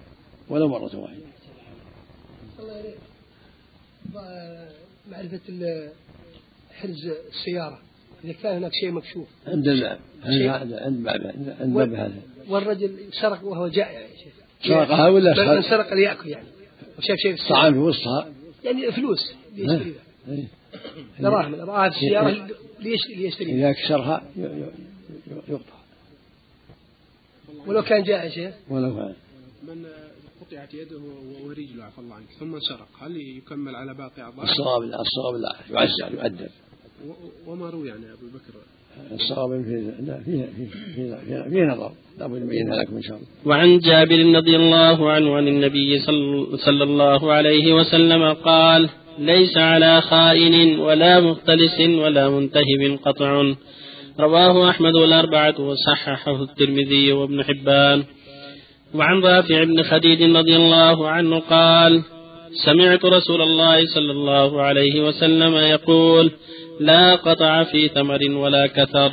ولا 0.50 0.68
مرة 0.68 0.96
واحدة. 0.96 1.24
الله 2.60 2.94
معرفة 5.12 5.40
حرز 6.72 7.08
السيارة. 7.08 7.82
إذا 8.24 8.34
كان 8.34 8.56
هناك 8.56 8.72
شيء 8.74 8.92
مكشوف. 8.92 9.28
عند 9.48 9.68
الباب 9.68 10.00
عند 10.24 10.74
الباب 10.74 11.28
عند 11.36 11.56
الباب 11.62 11.94
هذا 11.94 12.22
والرجل 12.48 13.14
سرق 13.22 13.44
وهو 13.44 13.68
جائع 13.68 14.00
يا 14.00 14.18
شيخ. 14.18 14.34
سرقها 14.68 15.10
ولا 15.10 15.30
من 15.30 15.62
سرق- 15.62 15.70
سرق 15.70 15.94
ليأكل 15.94 16.30
يعني. 16.30 16.48
وشاف 16.98 17.18
شيء 17.18 17.36
في 17.36 17.42
السيارة 17.42 17.60
طعام 17.62 17.74
في 17.74 17.80
وسطها 17.80 18.28
يعني 18.64 18.92
فلوس 18.92 19.34
ليشتريها. 19.56 20.02
إيه. 20.30 20.48
دراهم 21.20 21.56
دراهم 21.56 21.90
في 21.92 21.96
السيارة 21.96 22.48
ليش- 22.80 23.08
ليشتريها؟ 23.18 23.56
إذا 23.56 23.72
كسرها 23.72 24.24
يقطع. 25.48 25.74
ولو 27.68 27.82
كان 27.84 28.04
جائع 28.04 28.24
يا 28.24 28.30
شيخ. 28.30 28.54
ولو 28.70 28.96
كان. 28.96 29.14
من 29.68 29.86
قطعت 30.42 30.74
يده 30.74 31.00
ورجله 31.46 31.84
عفى 31.84 31.98
الله 32.00 32.16
عنك 32.16 32.26
ثم 32.40 32.60
سرق 32.60 32.88
هل 33.02 33.18
يكمل 33.38 33.76
على 33.76 33.94
باقي 33.94 34.22
أعضائه 34.22 34.44
الصواب 34.52 34.82
لا 34.84 34.98
الصواب 35.02 35.36
لا 35.42 35.56
يعزر 35.70 36.14
يؤدب. 36.14 36.50
و- 37.08 37.52
وما 37.52 37.70
روي 37.70 37.92
عن 37.92 37.98
أبي 37.98 38.28
بكر؟ 38.34 38.54
الصواب 39.12 39.64
في 39.64 39.92
فيه, 40.26 40.46
فيه, 40.96 41.50
فيه 41.50 41.64
نظر. 41.64 41.92
لابد 42.20 42.44
نبينها 42.44 42.76
لكم 42.76 42.96
إن 42.96 43.02
شاء 43.02 43.18
الله. 43.18 43.28
وعن 43.46 43.80
جابر 43.80 44.36
رضي 44.36 44.56
الله 44.56 45.12
عنه 45.12 45.36
عن 45.36 45.48
النبي 45.48 46.00
صل- 46.00 46.60
صلى 46.60 46.84
الله 46.84 47.32
عليه 47.34 47.74
وسلم 47.74 48.34
قال 48.34 48.90
ليس 49.20 49.58
على 49.58 50.02
خائن 50.02 50.80
ولا 50.80 51.20
مختلس 51.20 51.80
ولا 51.80 52.30
منتهب 52.30 53.00
قطع. 53.06 53.54
رواه 54.20 54.70
أحمد 54.70 54.96
والأربعة 54.96 55.62
وصححه 55.62 56.44
الترمذي 56.44 57.12
وابن 57.12 57.44
حبان. 57.44 58.04
وعن 58.96 59.22
رافع 59.22 59.64
بن 59.64 59.84
خديج 59.84 60.36
رضي 60.36 60.56
الله 60.56 61.08
عنه 61.08 61.40
قال 61.40 62.02
سمعت 62.66 63.06
رسول 63.06 63.42
الله 63.42 63.86
صلى 63.86 64.12
الله 64.12 64.62
عليه 64.62 65.08
وسلم 65.08 65.56
يقول 65.56 66.32
لا 66.80 67.16
قطع 67.16 67.64
في 67.64 67.88
ثمر 67.88 68.20
ولا 68.32 68.68
كثر. 68.68 69.12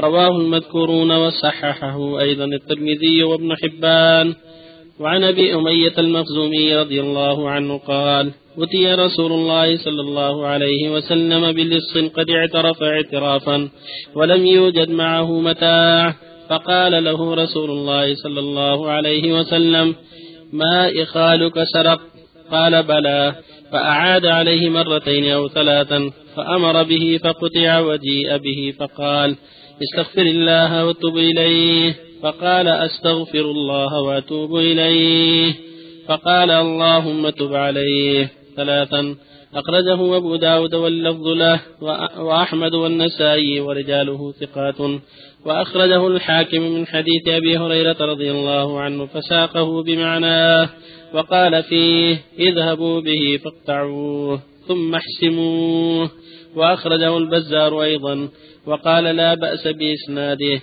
رواه 0.00 0.40
المذكورون 0.40 1.10
وصححه 1.12 2.20
أيضا 2.20 2.44
الترمذي 2.44 3.22
وابن 3.22 3.54
حبان. 3.56 4.34
وعن 5.00 5.24
أبي 5.24 5.54
أمية 5.54 5.92
المخزومي 5.98 6.76
رضي 6.76 7.00
الله 7.00 7.50
عنه 7.50 7.78
قال 7.78 8.30
أتي 8.58 8.94
رسول 8.94 9.32
الله 9.32 9.76
صلى 9.76 10.00
الله 10.00 10.46
عليه 10.46 10.90
وسلم 10.90 11.52
بلص 11.52 11.98
قد 11.98 12.30
اعترف 12.30 12.82
اعترافا 12.82 13.68
ولم 14.14 14.46
يوجد 14.46 14.90
معه 14.90 15.40
متاع. 15.40 16.14
فقال 16.48 17.04
له 17.04 17.34
رسول 17.34 17.70
الله 17.70 18.14
صلى 18.14 18.40
الله 18.40 18.90
عليه 18.90 19.32
وسلم 19.32 19.94
ما 20.52 21.02
إخالك 21.02 21.64
سرق؟ 21.74 22.00
قال 22.50 22.82
بلى. 22.82 23.34
فأعاد 23.72 24.26
عليه 24.26 24.68
مرتين 24.68 25.32
أو 25.32 25.48
ثلاثا 25.48 26.10
فأمر 26.36 26.82
به 26.82 27.20
فقطع 27.24 27.80
وجيء 27.80 28.36
به 28.36 28.74
فقال 28.78 29.36
استغفر 29.82 30.22
الله 30.22 30.86
وتب 30.86 31.16
إليه. 31.16 31.94
فقال 32.22 32.68
أستغفر 32.68 33.40
الله 33.40 34.02
وأتوب 34.02 34.56
إليه. 34.56 35.54
فقال 36.08 36.50
اللهم 36.50 37.28
تب 37.28 37.54
عليه. 37.54 38.30
ثلاثا 38.56 39.16
أخرجه 39.54 40.16
أبو 40.16 40.36
داود 40.36 40.74
واللفظ 40.74 41.26
له 41.26 41.60
وأحمد 42.18 42.74
والنسائي 42.74 43.60
ورجاله 43.60 44.32
ثقات. 44.32 45.00
وأخرجه 45.46 46.06
الحاكم 46.06 46.62
من 46.62 46.86
حديث 46.86 47.28
أبي 47.28 47.58
هريرة 47.58 47.96
رضي 48.00 48.30
الله 48.30 48.80
عنه 48.80 49.06
فساقه 49.06 49.82
بمعناه 49.82 50.68
وقال 51.14 51.62
فيه 51.62 52.20
اذهبوا 52.38 53.00
به 53.00 53.40
فاقطعوه 53.44 54.40
ثم 54.68 54.94
احسموه. 54.94 56.10
وأخرجه 56.56 57.18
البزار 57.18 57.82
أيضا 57.82 58.28
وقال 58.66 59.04
لا 59.04 59.34
بأس 59.34 59.68
بإسناده. 59.68 60.60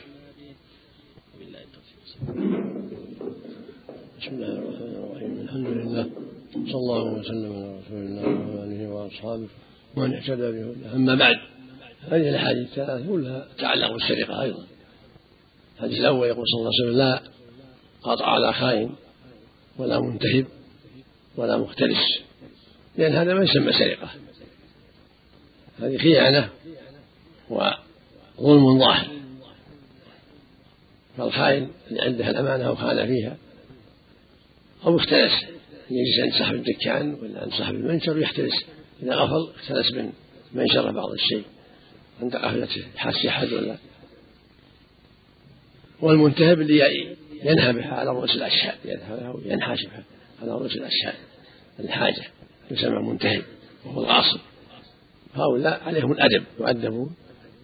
بسم 4.21 4.35
الله 4.35 4.47
الرحمن 4.47 4.95
الرحيم. 4.95 5.41
الحمد 5.41 5.67
لله. 5.67 6.09
صلى 6.53 6.75
الله 6.75 7.03
وسلم 7.03 7.53
على 7.53 7.79
رسول 7.79 7.97
الله 7.97 8.23
وعلى 8.23 8.63
آله 8.63 8.89
وأصحابه 8.89 9.47
ومن 9.95 10.13
اهتدى 10.13 10.51
بهداه. 10.51 10.95
أما 10.95 11.15
بعد 11.15 11.35
هذه 12.01 12.29
الأحاديث 12.29 12.67
الثلاث 12.69 13.07
كلها 13.07 13.47
تتعلق 13.57 13.91
بالسرقة 13.91 14.41
أيضا. 14.41 14.63
الحديث 15.75 15.99
الأول 15.99 16.27
يقول 16.27 16.43
صلى 16.47 16.59
الله 16.59 16.71
عليه 16.79 16.83
وسلم 16.83 16.97
لا 16.97 17.21
قطع 18.03 18.25
على 18.25 18.53
خائن 18.53 18.89
ولا 19.77 19.99
منتهب 19.99 20.45
ولا 21.37 21.57
مختلس 21.57 22.21
لأن 22.97 23.11
هذا 23.11 23.33
ما 23.33 23.43
يسمى 23.43 23.73
سرقة. 23.73 24.09
هذه 25.79 25.97
خيانة 25.97 26.49
وظلم 27.49 28.79
ظاهر. 28.79 29.07
فالخائن 31.17 31.69
اللي 31.91 32.01
عنده 32.01 32.29
الأمانة 32.29 32.71
وخان 32.71 33.07
فيها 33.07 33.37
أو 34.85 34.97
اختلس 34.97 35.33
يجلس 35.91 36.19
عند 36.23 36.33
صاحب 36.39 36.55
الدكان 36.55 37.13
ولا 37.13 37.41
عند 37.41 37.53
صاحب 37.53 37.75
المنشر 37.75 38.17
ويحترس 38.17 38.65
إذا 39.03 39.15
غفل 39.15 39.53
اختلس 39.55 39.93
من 39.93 40.11
منشره 40.53 40.91
بعض 40.91 41.11
الشيء 41.11 41.43
عند 42.21 42.35
قفلته 42.35 42.83
حاسي 42.95 43.29
أحد 43.29 43.53
ولا. 43.53 43.77
والمنتهب 46.01 46.61
اللي 46.61 47.15
ينهبه 47.43 47.87
على 47.87 48.09
رؤوس 48.09 48.35
الأشياء 48.35 48.77
يذهبها 48.85 49.29
وينحاشفها 49.31 50.03
على 50.41 50.51
رؤوس 50.51 50.75
الأشياء 50.75 51.15
الحاجة 51.79 52.23
يسمى 52.71 52.99
منتهب 52.99 53.43
وهو 53.85 54.03
الغاصب. 54.03 54.39
هؤلاء 55.35 55.83
عليهم 55.83 56.11
الأدب 56.11 56.43
يؤدبون 56.59 57.15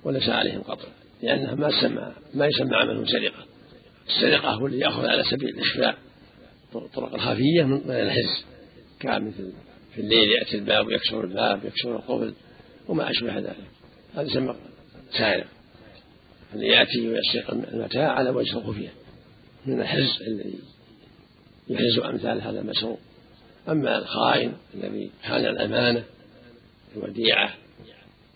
وليس 0.03 0.29
عليهم 0.29 0.61
قطع 0.61 0.87
لأنها 1.23 1.55
ما 1.55 1.67
يسمى 1.67 2.13
ما 2.33 2.45
يسمى 2.45 2.75
عملهم 2.75 3.05
سرقة. 3.05 3.45
السرقة 4.07 4.49
هو 4.49 4.67
اللي 4.67 4.79
يأخذ 4.79 5.05
على 5.05 5.23
سبيل 5.23 5.49
الإخفاء. 5.49 5.97
الطرق 6.75 7.13
الخفية 7.13 7.63
من 7.63 7.81
غير 7.87 8.03
الحز. 8.03 8.45
كان 8.99 9.27
مثل 9.27 9.53
في 9.95 10.01
الليل 10.01 10.29
يأتي 10.29 10.57
الباب 10.57 10.87
ويكسر 10.87 11.23
الباب 11.23 11.65
يكسر 11.65 11.95
القفل 11.95 12.33
وما 12.87 13.11
أشبه 13.11 13.39
ذلك. 13.39 13.55
هذا 14.15 14.21
يسمى 14.21 14.55
سارق. 15.17 15.47
اللي 16.53 16.67
يأتي 16.67 17.07
ويسرق 17.07 17.51
المتاع 17.73 18.11
على 18.11 18.29
وجه 18.29 18.57
الخفية. 18.57 18.93
من 19.65 19.81
الحز 19.81 20.21
الذي 20.21 20.59
يحز 21.69 21.99
أمثال 21.99 22.41
هذا 22.41 22.59
المسروق. 22.59 22.99
أما 23.69 23.97
الخائن 23.97 24.53
الذي 24.75 25.11
خان 25.27 25.45
الأمانة 25.45 26.03
الوديعة 27.03 27.53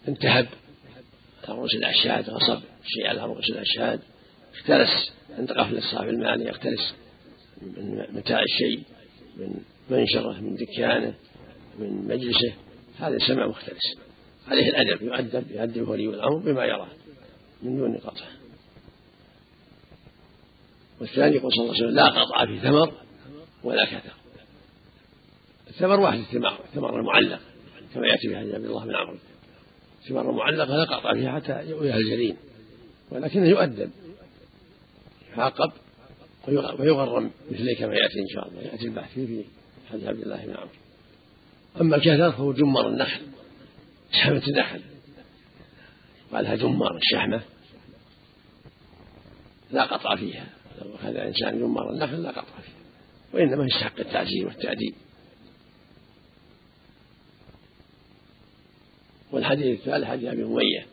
انتهب 0.07 0.47
على 1.43 1.57
رؤوس 1.57 1.75
الأشهاد 1.75 2.29
غصب. 2.29 2.61
شيء 2.85 3.07
على 3.07 3.25
رؤوس 3.25 3.49
الأشهاد. 3.49 3.99
اختلس. 4.53 5.13
عند 5.37 5.51
قفل 5.51 5.77
الصاحب 5.77 6.09
المالي 6.09 6.49
يختلس. 6.49 6.93
من 7.61 8.05
متاع 8.09 8.43
الشيء. 8.43 8.83
من 9.37 9.53
منشره. 9.89 10.41
من 10.41 10.55
دكانه 10.55 11.13
من 11.79 12.07
مجلسه. 12.07 12.53
هذا 12.99 13.17
سمع 13.27 13.47
مختلس. 13.47 13.97
عليه 14.47 14.69
الأدب. 14.69 15.01
يؤدب. 15.01 15.51
يؤدب 15.51 15.89
ولي 15.89 16.09
الأمر 16.09 16.37
بما 16.37 16.65
يراه 16.65 16.89
من 17.63 17.77
دون 17.77 17.97
قطع 17.97 18.25
والثاني 21.01 21.35
يقول 21.35 21.51
صلى 21.53 21.63
الله 21.63 21.75
عليه 21.75 21.85
وسلم 21.85 21.95
لا 21.95 22.21
قطع 22.21 22.45
في 22.45 22.59
ثمر 22.59 22.93
ولا 23.63 23.85
كثر. 23.85 24.13
الثمر 25.67 25.99
واحد 25.99 26.19
الثمار. 26.19 26.59
الثمر 26.65 26.99
المعلق. 26.99 27.39
كما 27.93 28.07
يأتي 28.07 28.29
في 28.29 28.37
حديث 28.37 28.55
عبد 28.55 28.65
الله 28.65 28.85
بن 28.85 28.95
عمرو. 28.95 29.17
الثمار 30.03 30.29
المعلقة 30.29 30.75
لا 30.75 30.83
قطع 30.83 31.13
فيها 31.13 31.39
حتى 31.39 31.69
يؤويها 31.69 31.97
الجريم 31.97 32.37
ولكنه 33.11 33.47
يؤدب 33.47 33.91
يعاقب 35.37 35.71
ويغرم 36.79 37.31
مثله 37.51 37.75
كما 37.79 37.93
يأتي 37.93 38.19
إن 38.19 38.27
شاء 38.33 38.47
الله. 38.47 38.61
يأتي 38.61 38.85
البحث 38.85 39.13
في 39.13 39.43
حديث 39.91 40.07
عبد 40.07 40.19
الله 40.19 40.45
بن 40.45 40.53
عمرو. 40.53 40.69
أما 41.81 41.95
الكثر 41.95 42.31
فهو 42.31 42.53
جمر 42.53 42.87
النخل. 42.87 43.21
شحمة 44.11 44.43
النخل. 44.47 44.81
قالها 46.33 46.55
جمار 46.55 46.97
الشحمة. 46.97 47.41
لا 49.71 49.83
قطع 49.83 50.15
فيها. 50.15 50.47
لو 50.81 50.95
أخذ 50.95 51.15
إنسان 51.15 51.59
جمار 51.59 51.89
النخل 51.89 52.23
لا 52.23 52.29
قطع 52.29 52.59
فيها. 52.61 52.75
وإنما 53.33 53.65
يستحق 53.65 53.99
التعزير 53.99 54.47
والتأديب. 54.47 54.93
والحديث 59.33 59.79
الثالث 59.79 60.05
حديث 60.05 60.29
أبي 60.29 60.43
أمية 60.43 60.85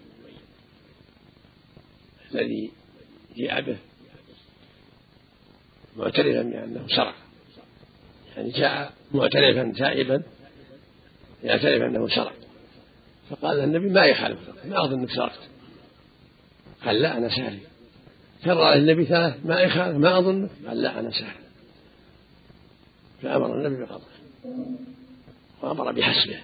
الذي 2.35 2.71
جاء 3.37 3.61
به 3.61 3.77
معترفا 5.97 6.43
بأنه 6.43 6.87
سرق. 6.89 7.15
يعني 8.37 8.51
جاء 8.51 8.93
معترفا 9.15 9.73
تائبا 9.79 10.23
يعترف 11.45 11.83
أنه 11.83 12.09
سرق. 12.09 12.35
فقال 13.31 13.61
النبي 13.61 13.89
ما 13.89 14.05
يخالف 14.05 14.39
ما 14.65 14.85
أظن 14.85 14.99
أنك 14.99 15.11
سرقت. 15.11 15.41
قال 16.85 17.03
لا 17.03 17.19
أنا 17.19 17.29
سارق. 17.29 17.61
كرر 18.45 18.73
النبي 18.73 19.05
ثلاث 19.05 19.47
ما 19.47 19.61
يخالف 19.61 19.97
ما 19.97 20.19
أظنك 20.19 20.51
قال 20.67 20.83
لا 20.83 21.01
أنا 21.01 21.11
سارق. 21.11 21.41
فأمر 23.23 23.55
النبي 23.55 23.85
بقطعه 23.85 24.21
وأمر 25.63 25.93
بحسبه. 25.93 26.41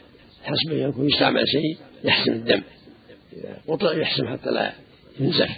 حسبه 0.46 0.74
يكون 0.74 1.08
يستعمل 1.08 1.48
شيء 1.48 1.78
يحسم 2.04 2.32
الدم. 2.32 2.62
إذا 3.32 3.58
قطع 3.68 3.96
يحسم 3.96 4.28
حتى 4.28 4.50
لا 4.50 4.72
ينزف 5.20 5.50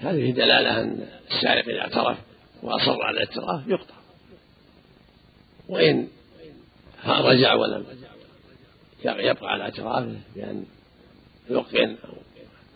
هذه 0.00 0.30
دلالة 0.30 0.80
أن 0.80 1.06
السارق 1.30 1.68
إذا 1.68 1.80
اعترف 1.80 2.18
وأصر 2.62 3.02
على 3.02 3.16
الاعتراف 3.16 3.68
يقطع. 3.68 3.94
وإن 5.68 6.08
رجع 7.06 7.54
ولم 7.54 7.84
يبقى 9.04 9.52
على 9.52 9.62
اعترافه 9.62 10.16
بأن 10.36 10.64
يلقن 11.50 11.96
أو 12.04 12.14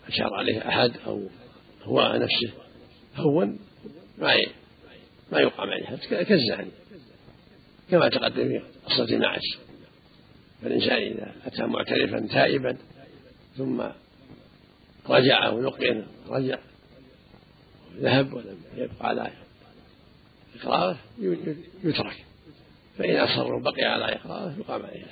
أشار 0.07 0.33
عليه 0.33 0.67
أحد 0.67 0.91
أو 1.07 1.27
هو 1.83 2.13
نفسه 2.15 2.53
هون 3.15 3.59
ما 4.17 4.35
ما 5.31 5.39
يقام 5.39 5.69
عليه 5.69 5.97
كالزاني. 6.23 6.71
كما 7.91 8.09
تقدم 8.09 8.49
في 8.49 8.61
قصة 8.85 9.17
معش 9.17 9.57
فالإنسان 10.61 10.97
إذا 10.97 11.31
أتى 11.45 11.63
معترفا 11.63 12.27
تائبا 12.27 12.77
ثم 13.57 13.83
رجع 15.09 15.49
ويقن 15.49 16.03
رجع 16.27 16.57
ذهب 17.97 18.33
ولم 18.33 18.57
يبقى 18.75 19.07
على 19.07 19.31
إقراره 20.59 20.97
يترك. 21.83 22.25
فإن 22.97 23.15
أصر 23.15 23.53
وبقي 23.53 23.83
على 23.83 24.05
إقراره 24.05 24.55
يقام 24.59 24.85
عليه 24.85 25.05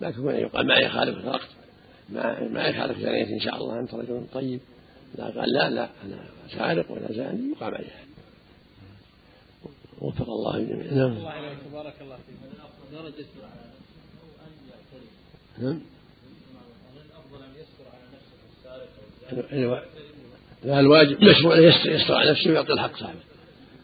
لكن 0.00 0.20
من 0.22 0.34
يقال 0.34 0.66
ما 0.66 0.74
يخالف 0.74 1.18
الوقت. 1.18 1.48
ما 2.08 2.48
ما 2.48 2.66
يخالف 2.66 2.98
زانية 2.98 3.34
إن 3.34 3.40
شاء 3.40 3.56
الله. 3.56 3.80
أنت 3.80 3.94
رجل 3.94 4.26
طيب. 4.32 4.60
لا 5.18 5.24
قال 5.24 5.52
لا 5.52 5.70
لا 5.70 5.88
أنا 6.04 6.24
سارق 6.50 6.90
ولا 6.90 7.12
زاني 7.12 7.52
يقام 7.52 7.74
عليه 7.74 8.04
وفق 10.00 10.30
الله 10.30 10.56
الجميع. 10.56 10.92
نعم. 10.92 11.16
الله 11.16 11.30
عليك. 11.30 11.58
بارك 11.72 11.94
الله 12.00 12.16
فيك. 12.16 12.36
درجة 12.92 13.24
نعم. 15.58 15.80
يستر 17.60 17.84
السارق 18.58 19.84
لا 20.64 20.80
الواجب 20.80 21.24
مشروع 21.24 21.58
يستر 21.58 22.14
على 22.14 22.30
نفسه 22.30 22.50
ويعطي 22.50 22.72
الحق 22.72 22.96
صاحبه. 22.96 23.20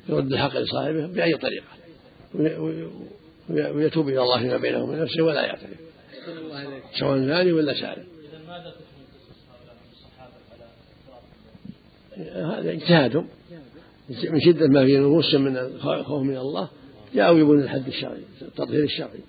يرد 0.08 0.32
الحق 0.32 0.56
لصاحبه 0.56 1.06
بأي 1.06 1.35
طريقة. 1.35 1.66
ويتوب 3.50 4.08
إلى 4.08 4.22
الله 4.22 4.38
فيما 4.38 4.56
بينه 4.56 4.85
وبين 4.85 5.02
نفسه 5.02 5.22
ولا 5.22 5.46
يعترف. 5.46 5.70
سواء 6.98 7.18
زاني 7.18 7.52
ولا 7.52 7.74
سارق 7.80 8.04
هذا 12.35 12.70
اجتهادهم. 12.70 13.28
من 14.08 14.40
شدة 14.40 14.68
ما 14.68 14.85
في 14.85 14.98
نفوسهم 14.98 15.42
من 15.42 15.56
الخوف 15.56 16.22
من 16.22 16.37
الله 16.37 16.68
جاءوا 17.14 17.38
يبون 17.38 17.62
الحد 17.62 17.87
الشرعي 17.87 18.22
التطهير 18.42 18.85
الشرعي. 18.85 19.20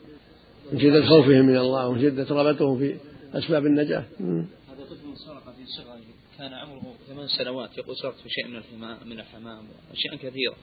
من 0.73 0.79
شدة 0.79 1.05
خوفهم 1.05 1.45
من 1.45 1.57
الله 1.57 1.87
ومن 1.87 2.01
شدة 2.01 2.23
رغبتهم 2.29 2.79
في 2.79 2.95
أسباب 3.33 3.65
النجاة. 3.65 4.05
هذا 4.19 4.83
طفل 4.89 5.17
سرق 5.25 5.55
في 5.55 5.65
صغره 5.65 6.01
كان 6.37 6.53
عمره 6.53 6.95
ثمان 7.07 7.27
سنوات 7.27 7.77
يقول 7.77 7.95
سرقت 8.01 8.19
في 8.19 8.29
شيء 8.29 8.47
من 8.47 8.55
الحمام 8.55 8.97
من 9.05 9.19
الحمام 9.19 9.65
وأشياء 9.89 10.15
كثيرة 10.15 10.55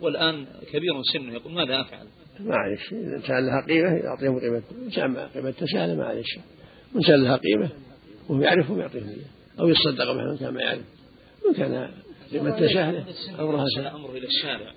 والآن 0.00 0.46
كبير 0.72 1.02
سنه 1.12 1.32
يقول 1.32 1.52
ماذا 1.52 1.80
أفعل؟ 1.80 2.06
معلش 2.40 2.92
إذا 2.92 3.20
كان 3.26 3.46
لها 3.46 3.66
قيمة 3.66 3.88
يعطيهم 3.88 4.40
قيمة 4.40 4.62
كان 4.96 5.16
قيمتها 5.16 5.66
سهلة 5.66 5.94
معلش 5.94 6.38
وإن 6.94 7.02
كان 7.02 7.22
لها 7.22 7.36
قيمة 7.36 7.68
وهو 8.28 8.42
يعرفهم 8.42 8.80
يعطيهم 8.80 9.08
إياه 9.08 9.60
أو 9.60 9.68
يتصدق 9.68 10.12
بها 10.12 10.36
كان 10.36 10.54
ما 10.54 10.62
يعرف. 10.62 10.84
وإن 11.46 11.54
كان 11.54 11.90
قيمتها 12.32 12.68
سهلة 12.68 13.04
أمرها 13.38 13.62
وصل 13.62 13.74
سهل 13.76 13.86
أمره 13.86 14.10
إلى 14.10 14.26
الشارع؟ 14.26 14.72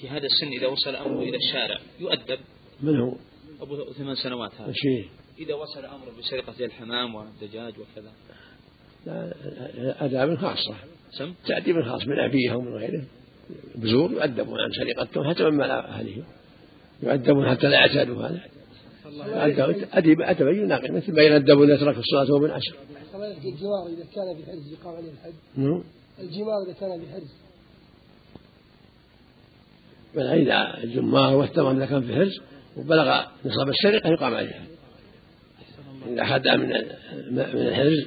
في 0.00 0.08
هذا 0.08 0.26
السن 0.26 0.48
إذا 0.58 0.66
وصل 0.66 0.96
أمره 0.96 1.22
إلى 1.22 1.36
الشارع 1.36 1.78
يؤدب. 2.00 2.38
من 2.82 3.00
هو؟ 3.00 3.14
أبو 3.62 3.92
ثمان 3.92 4.14
سنوات 4.14 4.54
هذا. 4.54 4.72
فيه؟ 4.74 5.04
إذا 5.38 5.54
وصل 5.54 5.84
أمره 5.84 6.18
بسرقة 6.18 6.52
زي 6.52 6.64
الحمام 6.64 7.14
والدجاج 7.14 7.72
وكذا. 7.78 8.10
لا، 9.06 10.04
آداب 10.04 10.36
خاصة. 10.36 10.74
سم؟ 11.18 11.34
تأديب 11.46 11.82
خاص 11.82 12.06
من 12.06 12.18
أبيه 12.18 12.52
أو 12.52 12.60
من 12.60 12.74
غيره 12.74 13.04
بزور 13.74 14.12
يؤدبون 14.12 14.60
عن 14.60 14.70
سرقتهم 14.72 15.30
حتى 15.30 15.44
من 15.44 15.56
مال 15.56 15.70
أهلهم. 15.70 16.24
يؤدبون 17.02 17.50
حتى 17.50 17.66
لا 17.66 17.74
يعتادوا 17.74 18.22
هذا. 18.26 18.40
يؤدب- 19.06 19.88
أدب 19.92 20.20
أتبين 20.20 20.68
مثل 20.68 21.14
ما 21.16 21.22
يؤدبون 21.22 21.70
إذا 21.70 21.80
ترك 21.80 21.98
الصلاة 21.98 22.32
وهو 22.32 22.38
من 22.38 22.50
عشر 22.50 22.74
الجوار 23.44 23.86
إذا 23.86 24.04
كان 24.14 24.36
في 24.36 24.50
حرز 24.50 24.72
يقام 24.72 24.96
عليه 24.96 25.10
الحد 25.10 25.32
نعم. 25.56 25.84
الجمار 26.20 26.62
إذا 26.66 26.72
كان 26.72 27.00
في 27.00 27.12
حرز 27.12 27.32
بل 30.14 30.26
إذا 30.26 30.84
الجمار 30.84 31.36
والثمر 31.36 31.72
إذا 31.72 31.86
كان 31.86 32.02
في 32.02 32.14
حرز 32.14 32.40
وبلغ 32.76 33.24
نصاب 33.44 33.68
السرقة 33.68 34.08
يقام 34.10 34.34
عليها. 34.34 34.64
إذا 36.06 36.22
أخذ 36.22 36.56
من 36.56 36.68
من 37.32 37.68
الحرز 37.68 38.06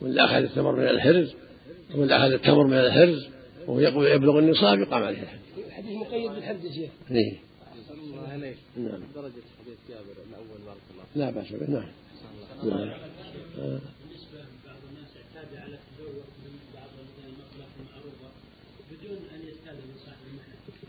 ولا 0.00 0.24
أخذ 0.24 0.34
الثمر 0.34 0.76
من 0.76 0.88
الحرز 0.88 1.34
ولا 1.94 2.16
أخذ 2.16 2.32
التمر 2.32 2.66
من 2.66 2.78
الحرز 2.78 3.28
وهو 3.66 3.80
يقول 3.80 4.06
يبلغ 4.06 4.38
النصاب 4.38 4.78
يقام 4.78 5.02
عليه 5.02 5.22
الحد 5.22 5.38
الحديث 5.66 5.96
مقيد 5.96 6.30
بالحد 6.30 6.64
يا 6.64 6.72
شيخ. 6.72 6.90
إيه. 7.10 7.38
الله 8.14 8.28
عليك 8.28 8.56
نعم. 8.76 9.00
درجة 9.14 9.32
حديث 9.60 9.78
جابر 9.88 10.16
الأول 10.28 10.60
بارك 10.66 10.78
الله. 10.90 11.04
لا 11.16 11.30
بأس 11.30 11.52
به. 11.52 11.70
نعم. 11.70 11.88
نعم. 12.64 12.90
آه. 13.58 13.80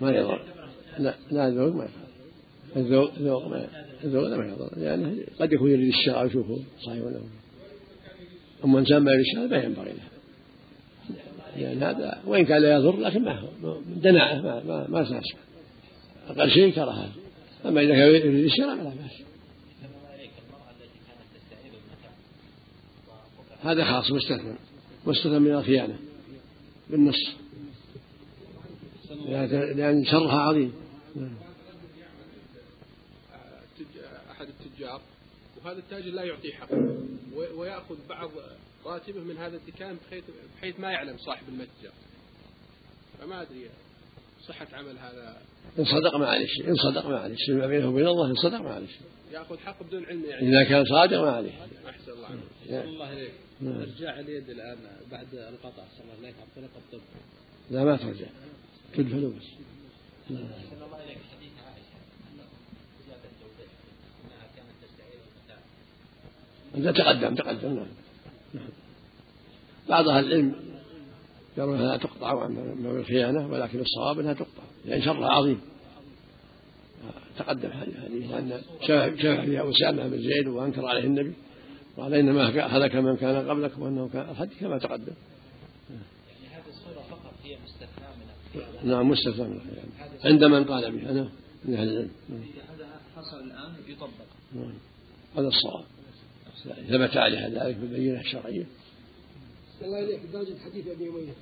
ما 0.02 0.12
يضر. 0.12 0.42
لا 1.00 1.16
لا 1.32 1.48
الذوق 1.48 1.76
ما 1.76 1.86
يفعل 1.86 2.05
الذوق 2.76 3.12
الذوق 3.18 3.48
ما 3.48 3.68
ما 4.38 4.46
يضر 4.46 4.70
يعني 4.78 5.26
قد 5.40 5.54
يكون 5.54 5.72
يريد 5.72 5.88
الشراء 5.88 6.24
ويشوفه 6.24 6.60
صحيح 6.86 7.04
ولا 7.04 7.20
أما 8.66 8.80
إنسان 8.80 8.98
ما 8.98 9.12
يريد 9.12 9.26
الشراء 9.26 9.48
ما 9.48 9.64
ينبغي 9.64 9.94
له. 9.94 10.16
لأن 11.58 11.84
هذا 11.84 12.22
وإن 12.26 12.46
كان 12.46 12.62
لا 12.62 12.76
يضر 12.76 13.00
لكن 13.00 13.24
ما 13.24 13.40
هو 13.40 13.78
دناءة 13.96 14.42
ما 14.42 14.64
ما 14.64 14.88
ما 14.90 15.22
أقل 16.30 16.52
شيء 16.52 16.72
كراهة. 16.72 17.10
أما 17.66 17.82
إذا 17.82 17.94
كان 17.94 18.08
يريد 18.08 18.46
الشراء 18.46 18.78
فلا 18.78 18.90
بأس. 18.90 19.22
هذا 23.64 23.84
خاص 23.84 24.12
مستثنى 24.12 24.56
مستثنى 25.08 25.40
من 25.40 25.52
الخيانة. 25.52 25.96
بالنص. 26.90 27.36
لأن 29.76 30.06
شرها 30.06 30.40
عظيم. 30.40 30.74
نعم. 31.16 31.45
وهذا 35.66 35.80
التاجر 35.80 36.12
لا 36.12 36.24
يعطيه 36.24 36.54
حقه 36.54 36.98
ويأخذ 37.56 37.96
بعض 38.10 38.32
راتبه 38.86 39.20
من 39.20 39.38
هذا 39.38 39.58
الدكان 39.58 39.98
بحيث, 40.08 40.24
بحيث 40.58 40.80
ما 40.80 40.92
يعلم 40.92 41.18
صاحب 41.18 41.50
المتجر. 41.50 41.92
فما 43.20 43.42
أدري 43.42 43.70
صحة 44.48 44.68
عمل 44.74 44.98
هذا. 44.98 45.42
إن 45.80 45.86
صدق 45.86 46.16
ما 46.16 46.28
عليه 46.28 46.46
شيء 46.46 46.70
إن 46.70 46.76
صدق 46.76 47.06
ما 47.06 47.20
عليه 47.20 47.36
شيء 47.36 47.56
ما 47.56 47.68
بينه 47.68 47.90
وبين 47.90 48.08
الله 48.08 48.30
إن 48.30 48.36
صدق 48.36 48.62
ما 48.62 48.74
عليه 48.74 48.88
شيء. 48.88 49.08
يأخذ 49.32 49.58
حقه 49.58 49.86
بدون 49.86 50.06
علم 50.06 50.26
يعني. 50.26 50.50
إذا 50.50 50.70
كان 50.70 50.86
صادق 50.86 51.22
ما 51.22 51.32
عليه 51.32 51.52
أحسن 51.90 52.12
الله 52.12 52.28
عنه 52.28 52.42
أحسن 52.64 52.90
الله 52.90 53.06
عليك 53.06 53.34
نعم. 53.62 53.82
ارجاع 53.82 54.20
اليد 54.20 54.50
الآن 54.50 54.78
بعد 55.12 55.28
القطع. 55.34 55.84
أحسن 55.84 56.02
الله 56.02 56.16
عليك. 56.24 56.36
عن 56.40 56.48
طريق 56.56 56.70
الطب 56.78 57.02
لا 57.72 57.84
ما 57.84 57.98
ترجع. 57.98 58.28
تدفن 58.94 59.38
بس 59.38 59.44
نعم. 60.30 60.44
أحسن 60.44 60.84
الله 60.84 61.04
إليك 61.04 61.18
حديث 61.18 61.52
عائشة 61.66 61.98
أنه 62.34 62.48
زيادة 63.08 63.30
زوجته 63.42 63.78
أنها 64.26 64.48
كانت 64.56 64.76
تستعير 64.84 65.20
أنت 66.78 66.98
تقدم 66.98 67.36
تقدم 67.36 67.74
نعم. 67.74 67.88
نعم. 68.54 68.70
بعض 69.90 70.10
أهل 70.10 70.26
العلم 70.26 70.56
يرون 71.58 71.80
أنها 71.80 71.98
تقطع 71.98 72.44
عن 72.44 72.52
من 72.52 73.00
الخيانة 73.00 73.48
ولكن 73.48 73.80
الصواب 73.80 74.20
أنها 74.20 74.34
تقطع 74.34 74.64
لأن 74.86 75.02
شرها 75.02 75.30
عظيم. 75.30 75.62
تقدم 77.38 77.70
الحديث 77.70 78.32
أن 78.32 78.62
شفع 78.82 79.10
فيها 79.46 79.70
أسامة 79.70 80.08
بن 80.08 80.18
زيد 80.18 80.48
وأنكر 80.48 80.86
عليه 80.86 81.04
النبي 81.04 81.34
قال 81.98 82.14
إنما 82.14 82.68
هلك 82.78 82.96
من 82.96 83.18
كان 83.18 83.50
قبلكم 83.50 83.82
وأنه 83.82 84.10
كان 84.14 84.30
الحديث 84.30 84.60
كما 84.60 84.78
تقدم. 84.78 85.14
يعني 85.90 86.56
هذه 86.56 86.70
الصورة 86.70 87.04
فقط 87.10 87.34
هي 87.44 87.58
مستثناة 87.66 88.10
من 88.16 88.62
الخيانة 88.62 88.96
نعم 88.96 89.10
مستثنى 89.10 89.48
من 89.48 89.56
الخيانة. 89.56 90.24
عند 90.24 90.44
من 90.44 90.64
قال 90.64 90.92
به 90.92 91.10
أنا 91.10 91.30
من 91.66 91.74
أهل 91.74 91.90
العلم. 91.90 92.12
نعم. 92.30 92.40
هذا 92.40 92.88
حصل 93.16 93.40
الآن 93.40 93.74
يطبق. 93.88 94.10
نعم. 94.56 94.74
هذا 95.38 95.48
الصواب. 95.48 95.86
ثبت 96.90 97.18
عليها 97.18 97.50
ذلك 97.50 97.76
بالبينة 97.76 98.20
الشرعية 98.20 98.66
الله 99.82 100.00
إليك 100.00 100.20
درجة 100.34 100.56
حديث 100.66 100.88
أبي 100.88 101.10
أمية. 101.10 101.34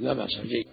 لا 0.00 0.12
بأس 0.12 0.40
جيد 0.46 0.63